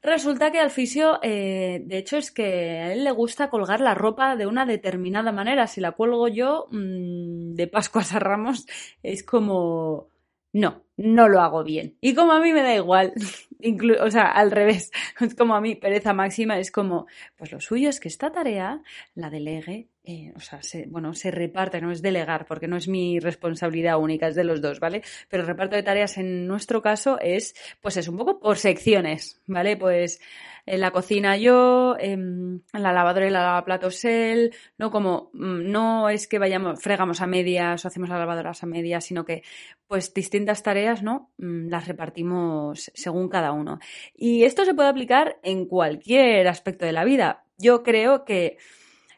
Resulta 0.04 0.52
que 0.52 0.60
al 0.60 0.72
fisio, 0.72 1.20
eh, 1.22 1.84
de 1.86 1.98
hecho, 2.00 2.18
es 2.18 2.32
que 2.32 2.44
a 2.80 2.94
él 2.94 3.04
le 3.04 3.12
gusta 3.12 3.52
colgar 3.52 3.82
la 3.82 3.94
ropa 3.94 4.36
de 4.36 4.48
una 4.48 4.66
determinada 4.66 5.32
manera. 5.32 5.68
Si 5.68 5.80
la 5.80 5.92
cuelgo 5.92 6.28
yo 6.28 6.68
mmm, 6.72 7.54
de 7.54 7.68
Pascuas 7.68 8.12
a 8.14 8.20
Ramos, 8.20 8.66
es 9.04 9.24
como 9.24 10.08
no, 10.54 10.84
no 10.98 11.30
lo 11.30 11.42
hago 11.42 11.64
bien. 11.64 11.98
Y 12.02 12.14
como 12.14 12.34
a 12.34 12.42
mí 12.42 12.52
me 12.52 12.62
da 12.62 12.76
igual, 12.76 13.14
o 14.00 14.12
sea, 14.12 14.26
al 14.26 14.52
revés, 14.52 14.92
es 15.20 15.36
como 15.36 15.56
a 15.56 15.62
mí, 15.62 15.76
pereza 15.76 16.14
máxima, 16.14 16.60
es 16.60 16.72
como, 16.72 17.08
pues 17.38 17.52
lo 17.52 17.60
suyo 17.60 17.90
es 17.90 18.00
que 18.00 18.08
esta 18.08 18.32
tarea 18.32 18.82
la 19.16 19.30
delegue, 19.30 19.90
eh, 20.04 20.34
o 20.36 20.40
sea, 20.40 20.64
se, 20.64 20.88
bueno, 20.88 21.14
se 21.14 21.32
reparte, 21.32 21.82
no 21.82 21.92
es 21.92 22.02
delegar, 22.02 22.46
porque 22.46 22.68
no 22.68 22.78
es 22.78 22.88
mi 22.88 23.20
responsabilidad 23.20 24.00
única, 24.00 24.28
es 24.28 24.36
de 24.36 24.44
los 24.44 24.62
dos, 24.62 24.80
¿vale? 24.80 25.04
Pero 25.30 25.44
el 25.44 25.48
reparto 25.48 25.76
de 25.76 25.84
tareas 25.84 26.18
en 26.18 26.48
nuestro 26.48 26.82
caso 26.82 27.20
es, 27.20 27.56
pues 27.82 27.98
es 27.98 28.08
un 28.08 28.18
poco 28.18 28.40
por 28.40 28.58
secciones, 28.58 29.42
¿vale? 29.46 29.78
Pues 29.78 30.20
en 30.66 30.80
la 30.80 30.92
cocina 30.92 31.38
yo, 31.38 31.96
en 32.00 32.64
la 32.74 32.92
lavadora 32.94 33.28
y 33.28 33.32
la 33.32 33.44
lavaplatos 33.44 34.06
él, 34.06 34.54
no 34.78 34.92
como, 34.92 35.30
mm, 35.34 35.72
no 35.72 36.10
es 36.10 36.28
que 36.28 36.40
vayamos, 36.40 36.82
fregamos 36.82 37.22
a 37.22 37.28
medias 37.28 37.84
o 37.84 37.88
hacemos 37.88 38.10
las 38.10 38.20
lavadoras 38.20 38.64
a 38.64 38.68
medias, 38.68 39.06
sino 39.06 39.26
que 39.26 39.44
pues 39.88 40.14
distintas 40.14 40.64
tareas, 40.64 41.04
¿no? 41.04 41.32
Mm, 41.38 41.70
las 41.70 41.88
repartimos 41.88 42.92
según 42.94 43.30
cada 43.30 43.52
uno. 43.52 43.80
Y 44.14 44.44
esto 44.44 44.66
se 44.66 44.74
puede 44.74 44.90
aplicar 44.90 45.40
en 45.44 45.66
cualquier 45.66 46.48
aspecto 46.48 46.86
de 46.86 46.94
la 46.94 47.04
vida. 47.04 47.44
Yo 47.58 47.84
creo 47.84 48.26
que 48.26 48.58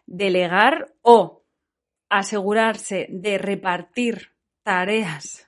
delegar 0.06 0.93
o 1.01 1.43
asegurarse 2.10 3.08
de 3.10 3.38
repartir 3.38 4.34
tareas 4.63 5.45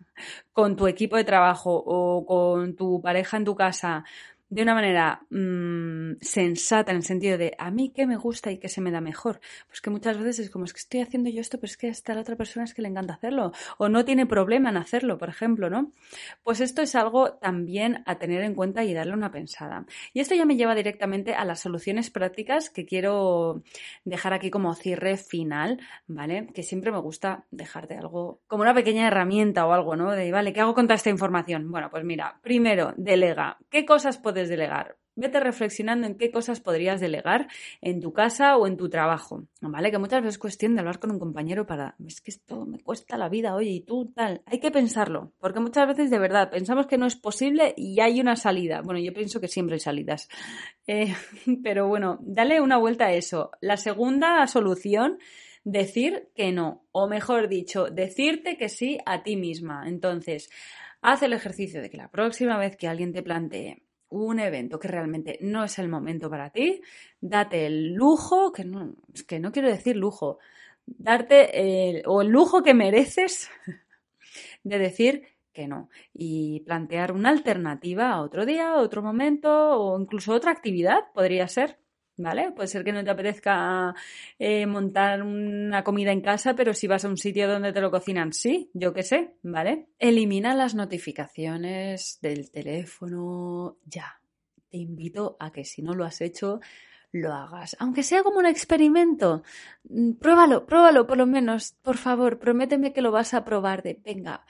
con 0.53 0.75
tu 0.75 0.87
equipo 0.87 1.17
de 1.17 1.23
trabajo 1.23 1.83
o 1.85 2.25
con 2.25 2.75
tu 2.75 3.01
pareja 3.01 3.37
en 3.37 3.45
tu 3.45 3.55
casa 3.55 4.03
de 4.49 4.61
una 4.61 4.73
manera 4.73 5.21
mmm, 5.29 6.13
sensata 6.21 6.91
en 6.91 6.97
el 6.97 7.03
sentido 7.03 7.37
de 7.37 7.55
a 7.57 7.71
mí 7.71 7.91
qué 7.95 8.05
me 8.07 8.17
gusta 8.17 8.51
y 8.51 8.57
qué 8.57 8.69
se 8.69 8.81
me 8.81 8.91
da 8.91 9.01
mejor. 9.01 9.39
Pues 9.67 9.81
que 9.81 9.89
muchas 9.89 10.17
veces 10.17 10.39
es 10.39 10.49
como 10.49 10.65
es 10.65 10.73
que 10.73 10.79
estoy 10.79 11.01
haciendo 11.01 11.29
yo 11.29 11.41
esto, 11.41 11.57
pero 11.59 11.71
es 11.71 11.77
que 11.77 11.89
a 11.89 12.15
la 12.15 12.21
otra 12.21 12.35
persona 12.35 12.63
es 12.65 12.73
que 12.73 12.81
le 12.81 12.87
encanta 12.87 13.15
hacerlo 13.15 13.51
o 13.77 13.89
no 13.89 14.05
tiene 14.05 14.25
problema 14.25 14.69
en 14.69 14.77
hacerlo, 14.77 15.17
por 15.17 15.29
ejemplo, 15.29 15.69
¿no? 15.69 15.91
Pues 16.43 16.61
esto 16.61 16.81
es 16.81 16.95
algo 16.95 17.33
también 17.33 18.03
a 18.05 18.17
tener 18.19 18.43
en 18.43 18.55
cuenta 18.55 18.83
y 18.83 18.93
darle 18.93 19.13
una 19.13 19.31
pensada. 19.31 19.85
Y 20.13 20.19
esto 20.19 20.35
ya 20.35 20.45
me 20.45 20.55
lleva 20.55 20.75
directamente 20.75 21.33
a 21.33 21.45
las 21.45 21.59
soluciones 21.59 22.09
prácticas 22.09 22.69
que 22.69 22.85
quiero 22.85 23.63
dejar 24.03 24.33
aquí 24.33 24.49
como 24.51 24.73
cierre 24.75 25.17
final, 25.17 25.79
¿vale? 26.07 26.47
Que 26.53 26.63
siempre 26.63 26.91
me 26.91 26.99
gusta 26.99 27.45
dejarte 27.51 27.95
algo 27.95 28.41
como 28.47 28.63
una 28.63 28.73
pequeña 28.73 29.07
herramienta 29.07 29.65
o 29.65 29.73
algo, 29.73 29.95
¿no? 29.95 30.11
De, 30.11 30.31
vale, 30.31 30.53
¿qué 30.53 30.61
hago 30.61 30.73
con 30.73 30.85
toda 30.85 30.95
esta 30.95 31.09
información? 31.09 31.71
Bueno, 31.71 31.89
pues 31.89 32.03
mira, 32.03 32.39
primero, 32.41 32.93
delega. 32.97 33.57
¿Qué 33.69 33.85
cosas 33.85 34.17
puedes 34.35 34.49
delegar. 34.49 34.97
Vete 35.15 35.39
reflexionando 35.39 36.05
en 36.07 36.17
qué 36.17 36.29
cosas 36.29 36.59
podrías 36.59 36.99
delegar 36.99 37.47
en 37.79 38.01
tu 38.01 38.11
casa 38.11 38.57
o 38.57 38.67
en 38.67 38.75
tu 38.75 38.89
trabajo, 38.89 39.45
¿vale? 39.61 39.89
Que 39.89 39.97
muchas 39.97 40.21
veces 40.21 40.35
es 40.35 40.39
cuestión 40.39 40.75
de 40.75 40.81
hablar 40.81 40.99
con 40.99 41.09
un 41.09 41.19
compañero 41.19 41.65
para, 41.65 41.95
es 42.05 42.19
que 42.19 42.31
esto 42.31 42.65
me 42.65 42.79
cuesta 42.79 43.17
la 43.17 43.29
vida, 43.29 43.55
oye, 43.55 43.69
y 43.69 43.79
tú 43.79 44.11
tal. 44.13 44.41
Hay 44.45 44.59
que 44.59 44.71
pensarlo, 44.71 45.31
porque 45.39 45.61
muchas 45.61 45.87
veces 45.87 46.09
de 46.09 46.19
verdad 46.19 46.49
pensamos 46.49 46.85
que 46.85 46.97
no 46.97 47.05
es 47.05 47.15
posible 47.15 47.73
y 47.77 48.01
hay 48.01 48.19
una 48.19 48.35
salida. 48.35 48.81
Bueno, 48.81 48.99
yo 48.99 49.13
pienso 49.13 49.39
que 49.39 49.47
siempre 49.47 49.75
hay 49.75 49.79
salidas. 49.79 50.27
Eh, 50.87 51.15
pero 51.63 51.87
bueno, 51.87 52.19
dale 52.21 52.61
una 52.61 52.77
vuelta 52.77 53.05
a 53.05 53.13
eso. 53.13 53.49
La 53.59 53.75
segunda 53.75 54.45
solución 54.45 55.17
decir 55.63 56.29
que 56.35 56.51
no, 56.51 56.85
o 56.91 57.07
mejor 57.07 57.49
dicho, 57.49 57.85
decirte 57.85 58.55
que 58.55 58.69
sí 58.69 58.99
a 59.07 59.23
ti 59.23 59.35
misma. 59.35 59.85
Entonces, 59.87 60.51
haz 61.01 61.23
el 61.23 61.33
ejercicio 61.33 61.81
de 61.81 61.89
que 61.89 61.97
la 61.97 62.11
próxima 62.11 62.59
vez 62.59 62.77
que 62.77 62.87
alguien 62.87 63.13
te 63.13 63.23
plantee 63.23 63.84
un 64.09 64.39
evento 64.39 64.79
que 64.79 64.87
realmente 64.87 65.37
no 65.41 65.63
es 65.63 65.79
el 65.79 65.89
momento 65.89 66.29
para 66.29 66.49
ti, 66.51 66.81
date 67.19 67.65
el 67.65 67.93
lujo, 67.93 68.51
que 68.51 68.65
no, 68.65 68.95
que 69.27 69.39
no 69.39 69.51
quiero 69.51 69.69
decir 69.69 69.95
lujo, 69.95 70.39
darte 70.85 71.89
el, 71.89 72.03
o 72.05 72.21
el 72.21 72.29
lujo 72.29 72.63
que 72.63 72.73
mereces 72.73 73.49
de 74.63 74.79
decir 74.79 75.23
que 75.53 75.67
no 75.67 75.89
y 76.13 76.61
plantear 76.61 77.11
una 77.13 77.29
alternativa 77.29 78.11
a 78.11 78.21
otro 78.21 78.45
día, 78.45 78.75
otro 78.75 79.01
momento 79.01 79.49
o 79.79 79.99
incluso 79.99 80.33
otra 80.33 80.51
actividad 80.51 81.11
podría 81.13 81.47
ser. 81.47 81.79
¿Vale? 82.17 82.51
Puede 82.51 82.67
ser 82.67 82.83
que 82.83 82.91
no 82.91 83.03
te 83.03 83.09
apetezca 83.09 83.93
eh, 84.39 84.65
montar 84.65 85.21
una 85.21 85.83
comida 85.83 86.11
en 86.11 86.21
casa, 86.21 86.55
pero 86.55 86.73
si 86.73 86.87
vas 86.87 87.05
a 87.05 87.09
un 87.09 87.17
sitio 87.17 87.47
donde 87.47 87.73
te 87.73 87.81
lo 87.81 87.91
cocinan, 87.91 88.33
sí, 88.33 88.69
yo 88.73 88.93
qué 88.93 89.03
sé, 89.03 89.35
¿vale? 89.43 89.87
Elimina 89.99 90.55
las 90.55 90.75
notificaciones 90.75 92.19
del 92.21 92.51
teléfono 92.51 93.77
ya. 93.85 94.19
Te 94.69 94.77
invito 94.77 95.37
a 95.39 95.51
que 95.51 95.63
si 95.63 95.81
no 95.81 95.93
lo 95.93 96.05
has 96.05 96.21
hecho, 96.21 96.59
lo 97.11 97.33
hagas. 97.33 97.75
Aunque 97.79 98.03
sea 98.03 98.23
como 98.23 98.39
un 98.39 98.45
experimento, 98.45 99.43
mm, 99.89 100.13
pruébalo, 100.13 100.65
pruébalo 100.65 101.07
por 101.07 101.17
lo 101.17 101.25
menos, 101.25 101.73
por 101.81 101.97
favor, 101.97 102.39
prométeme 102.39 102.93
que 102.93 103.01
lo 103.01 103.11
vas 103.11 103.33
a 103.33 103.45
probar 103.45 103.83
de, 103.83 104.01
venga, 104.03 104.45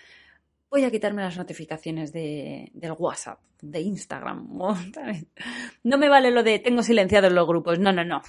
voy 0.76 0.84
a 0.84 0.92
quitarme 0.92 1.22
las 1.22 1.38
notificaciones 1.38 2.12
de, 2.12 2.70
del 2.74 2.92
WhatsApp, 2.98 3.40
de 3.62 3.80
Instagram. 3.80 4.46
No 5.84 5.98
me 5.98 6.10
vale 6.10 6.32
lo 6.32 6.44
de 6.44 6.60
tengo 6.60 6.84
silenciados 6.84 7.32
los 7.32 7.48
grupos. 7.48 7.80
No, 7.80 7.94
no, 7.94 8.04
no. 8.04 8.22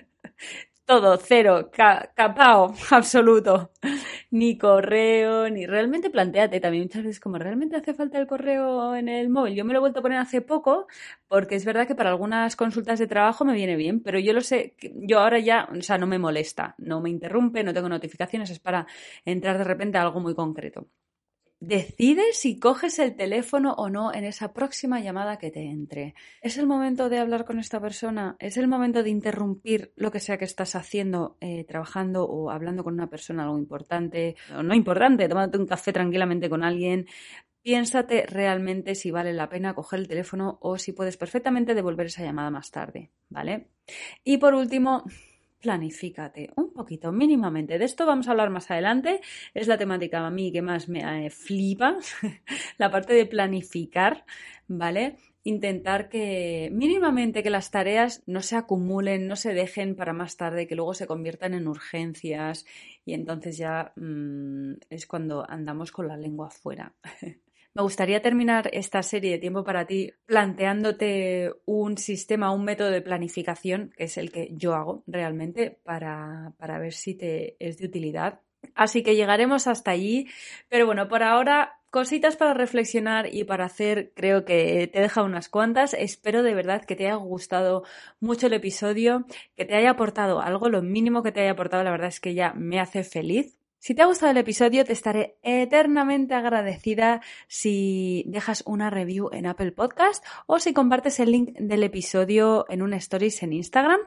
Todo, 0.86 1.18
cero, 1.18 1.70
capao, 1.70 2.74
absoluto. 2.90 3.70
Ni 4.30 4.56
correo, 4.56 5.50
ni 5.50 5.66
realmente 5.66 6.08
planteate 6.08 6.58
también 6.58 6.84
muchas 6.84 7.02
veces 7.02 7.20
como 7.20 7.36
realmente 7.36 7.76
hace 7.76 7.92
falta 7.92 8.18
el 8.18 8.26
correo 8.26 8.94
en 8.94 9.10
el 9.10 9.28
móvil. 9.28 9.54
Yo 9.54 9.66
me 9.66 9.74
lo 9.74 9.80
he 9.80 9.80
vuelto 9.80 9.98
a 9.98 10.02
poner 10.02 10.18
hace 10.18 10.40
poco 10.40 10.86
porque 11.28 11.56
es 11.56 11.66
verdad 11.66 11.86
que 11.86 11.94
para 11.94 12.10
algunas 12.10 12.56
consultas 12.56 12.98
de 12.98 13.06
trabajo 13.06 13.44
me 13.44 13.54
viene 13.54 13.76
bien, 13.76 14.00
pero 14.00 14.18
yo 14.18 14.32
lo 14.32 14.40
sé, 14.40 14.74
yo 14.80 15.20
ahora 15.20 15.38
ya, 15.38 15.68
o 15.70 15.82
sea, 15.82 15.98
no 15.98 16.06
me 16.06 16.18
molesta, 16.18 16.74
no 16.78 17.02
me 17.02 17.10
interrumpe, 17.10 17.62
no 17.62 17.74
tengo 17.74 17.90
notificaciones, 17.90 18.48
es 18.50 18.58
para 18.58 18.86
entrar 19.26 19.58
de 19.58 19.64
repente 19.64 19.98
a 19.98 20.02
algo 20.02 20.20
muy 20.20 20.34
concreto. 20.34 20.86
Decide 21.66 22.34
si 22.34 22.58
coges 22.58 22.98
el 22.98 23.16
teléfono 23.16 23.72
o 23.72 23.88
no 23.88 24.12
en 24.12 24.24
esa 24.24 24.52
próxima 24.52 25.00
llamada 25.00 25.38
que 25.38 25.50
te 25.50 25.62
entre. 25.62 26.14
¿Es 26.42 26.58
el 26.58 26.66
momento 26.66 27.08
de 27.08 27.18
hablar 27.18 27.46
con 27.46 27.58
esta 27.58 27.80
persona? 27.80 28.36
¿Es 28.38 28.58
el 28.58 28.68
momento 28.68 29.02
de 29.02 29.08
interrumpir 29.08 29.90
lo 29.96 30.10
que 30.10 30.20
sea 30.20 30.36
que 30.36 30.44
estás 30.44 30.74
haciendo, 30.74 31.38
eh, 31.40 31.64
trabajando 31.64 32.26
o 32.26 32.50
hablando 32.50 32.84
con 32.84 32.92
una 32.92 33.08
persona 33.08 33.44
algo 33.44 33.56
importante 33.56 34.36
o 34.54 34.62
no 34.62 34.74
importante, 34.74 35.26
tomándote 35.26 35.56
un 35.56 35.66
café 35.66 35.90
tranquilamente 35.90 36.50
con 36.50 36.64
alguien? 36.64 37.06
Piénsate 37.62 38.26
realmente 38.26 38.94
si 38.94 39.10
vale 39.10 39.32
la 39.32 39.48
pena 39.48 39.72
coger 39.72 40.00
el 40.00 40.08
teléfono 40.08 40.58
o 40.60 40.76
si 40.76 40.92
puedes 40.92 41.16
perfectamente 41.16 41.74
devolver 41.74 42.08
esa 42.08 42.22
llamada 42.22 42.50
más 42.50 42.70
tarde, 42.70 43.10
¿vale? 43.30 43.68
Y 44.22 44.36
por 44.36 44.52
último, 44.52 45.04
planifícate 45.64 46.50
un 46.56 46.74
poquito, 46.74 47.10
mínimamente. 47.10 47.78
De 47.78 47.86
esto 47.86 48.04
vamos 48.04 48.28
a 48.28 48.32
hablar 48.32 48.50
más 48.50 48.70
adelante. 48.70 49.22
Es 49.54 49.66
la 49.66 49.78
temática 49.78 50.26
a 50.26 50.30
mí 50.30 50.52
que 50.52 50.60
más 50.60 50.90
me 50.90 51.00
eh, 51.00 51.30
flipa, 51.30 51.96
la 52.78 52.90
parte 52.90 53.14
de 53.14 53.24
planificar, 53.24 54.26
¿vale? 54.68 55.16
Intentar 55.42 56.10
que 56.10 56.68
mínimamente 56.70 57.42
que 57.42 57.48
las 57.48 57.70
tareas 57.70 58.22
no 58.26 58.42
se 58.42 58.56
acumulen, 58.56 59.26
no 59.26 59.36
se 59.36 59.54
dejen 59.54 59.96
para 59.96 60.12
más 60.12 60.36
tarde, 60.36 60.66
que 60.66 60.76
luego 60.76 60.92
se 60.92 61.06
conviertan 61.06 61.54
en 61.54 61.66
urgencias 61.66 62.66
y 63.06 63.14
entonces 63.14 63.56
ya 63.56 63.94
mm, 63.96 64.74
es 64.90 65.06
cuando 65.06 65.48
andamos 65.48 65.92
con 65.92 66.08
la 66.08 66.18
lengua 66.18 66.48
afuera. 66.48 66.92
Me 67.76 67.82
gustaría 67.82 68.22
terminar 68.22 68.70
esta 68.72 69.02
serie 69.02 69.32
de 69.32 69.38
tiempo 69.38 69.64
para 69.64 69.84
ti 69.84 70.12
planteándote 70.26 71.52
un 71.64 71.98
sistema, 71.98 72.52
un 72.52 72.64
método 72.64 72.90
de 72.90 73.02
planificación, 73.02 73.92
que 73.96 74.04
es 74.04 74.16
el 74.16 74.30
que 74.30 74.50
yo 74.52 74.74
hago 74.76 75.02
realmente, 75.08 75.80
para, 75.82 76.52
para 76.56 76.78
ver 76.78 76.92
si 76.92 77.14
te 77.14 77.56
es 77.58 77.78
de 77.78 77.86
utilidad. 77.86 78.40
Así 78.76 79.02
que 79.02 79.16
llegaremos 79.16 79.66
hasta 79.66 79.90
allí. 79.90 80.28
Pero 80.68 80.86
bueno, 80.86 81.08
por 81.08 81.24
ahora 81.24 81.80
cositas 81.90 82.36
para 82.36 82.54
reflexionar 82.54 83.34
y 83.34 83.42
para 83.42 83.64
hacer, 83.64 84.12
creo 84.14 84.44
que 84.44 84.88
te 84.92 85.00
deja 85.00 85.24
unas 85.24 85.48
cuantas. 85.48 85.94
Espero 85.94 86.44
de 86.44 86.54
verdad 86.54 86.84
que 86.84 86.94
te 86.94 87.06
haya 87.06 87.16
gustado 87.16 87.82
mucho 88.20 88.46
el 88.46 88.52
episodio, 88.52 89.26
que 89.56 89.64
te 89.64 89.74
haya 89.74 89.90
aportado 89.90 90.40
algo, 90.40 90.68
lo 90.68 90.80
mínimo 90.80 91.24
que 91.24 91.32
te 91.32 91.40
haya 91.40 91.52
aportado, 91.52 91.82
la 91.82 91.90
verdad 91.90 92.08
es 92.08 92.20
que 92.20 92.34
ya 92.34 92.52
me 92.52 92.78
hace 92.78 93.02
feliz. 93.02 93.56
Si 93.84 93.94
te 93.94 94.00
ha 94.00 94.06
gustado 94.06 94.32
el 94.32 94.38
episodio, 94.38 94.82
te 94.86 94.94
estaré 94.94 95.36
eternamente 95.42 96.32
agradecida 96.32 97.20
si 97.48 98.24
dejas 98.28 98.62
una 98.64 98.88
review 98.88 99.28
en 99.30 99.44
Apple 99.44 99.72
Podcast 99.72 100.24
o 100.46 100.58
si 100.58 100.72
compartes 100.72 101.20
el 101.20 101.32
link 101.32 101.50
del 101.58 101.82
episodio 101.82 102.64
en 102.70 102.80
un 102.80 102.94
stories 102.94 103.42
en 103.42 103.52
Instagram. 103.52 104.00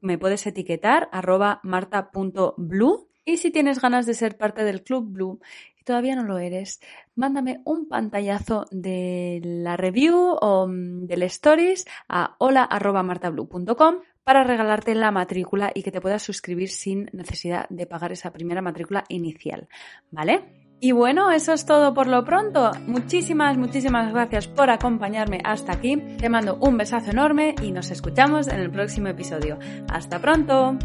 Me 0.00 0.18
puedes 0.18 0.44
etiquetar 0.48 1.08
arroba 1.12 1.60
marta.blue 1.62 3.08
Y 3.24 3.36
si 3.36 3.52
tienes 3.52 3.80
ganas 3.80 4.04
de 4.04 4.14
ser 4.14 4.36
parte 4.36 4.64
del 4.64 4.82
Club 4.82 5.12
Blue 5.12 5.38
y 5.78 5.84
todavía 5.84 6.16
no 6.16 6.24
lo 6.24 6.38
eres, 6.38 6.80
mándame 7.14 7.60
un 7.64 7.86
pantallazo 7.86 8.66
de 8.72 9.40
la 9.44 9.76
review 9.76 10.38
o 10.40 10.66
mm, 10.66 11.06
del 11.06 11.22
stories 11.22 11.86
a 12.08 12.34
hola.martablue.com 12.38 14.00
para 14.24 14.44
regalarte 14.44 14.94
la 14.94 15.10
matrícula 15.10 15.72
y 15.74 15.82
que 15.82 15.92
te 15.92 16.00
puedas 16.00 16.22
suscribir 16.22 16.68
sin 16.68 17.10
necesidad 17.12 17.66
de 17.68 17.86
pagar 17.86 18.12
esa 18.12 18.32
primera 18.32 18.62
matrícula 18.62 19.04
inicial, 19.08 19.68
¿vale? 20.10 20.60
Y 20.82 20.92
bueno, 20.92 21.30
eso 21.30 21.52
es 21.52 21.66
todo 21.66 21.92
por 21.92 22.06
lo 22.06 22.24
pronto. 22.24 22.70
Muchísimas, 22.86 23.58
muchísimas 23.58 24.12
gracias 24.12 24.48
por 24.48 24.70
acompañarme 24.70 25.40
hasta 25.44 25.72
aquí. 25.72 25.96
Te 26.18 26.30
mando 26.30 26.56
un 26.56 26.78
besazo 26.78 27.10
enorme 27.10 27.54
y 27.62 27.70
nos 27.70 27.90
escuchamos 27.90 28.48
en 28.48 28.60
el 28.60 28.70
próximo 28.70 29.08
episodio. 29.08 29.58
Hasta 29.88 30.18
pronto. 30.20 30.78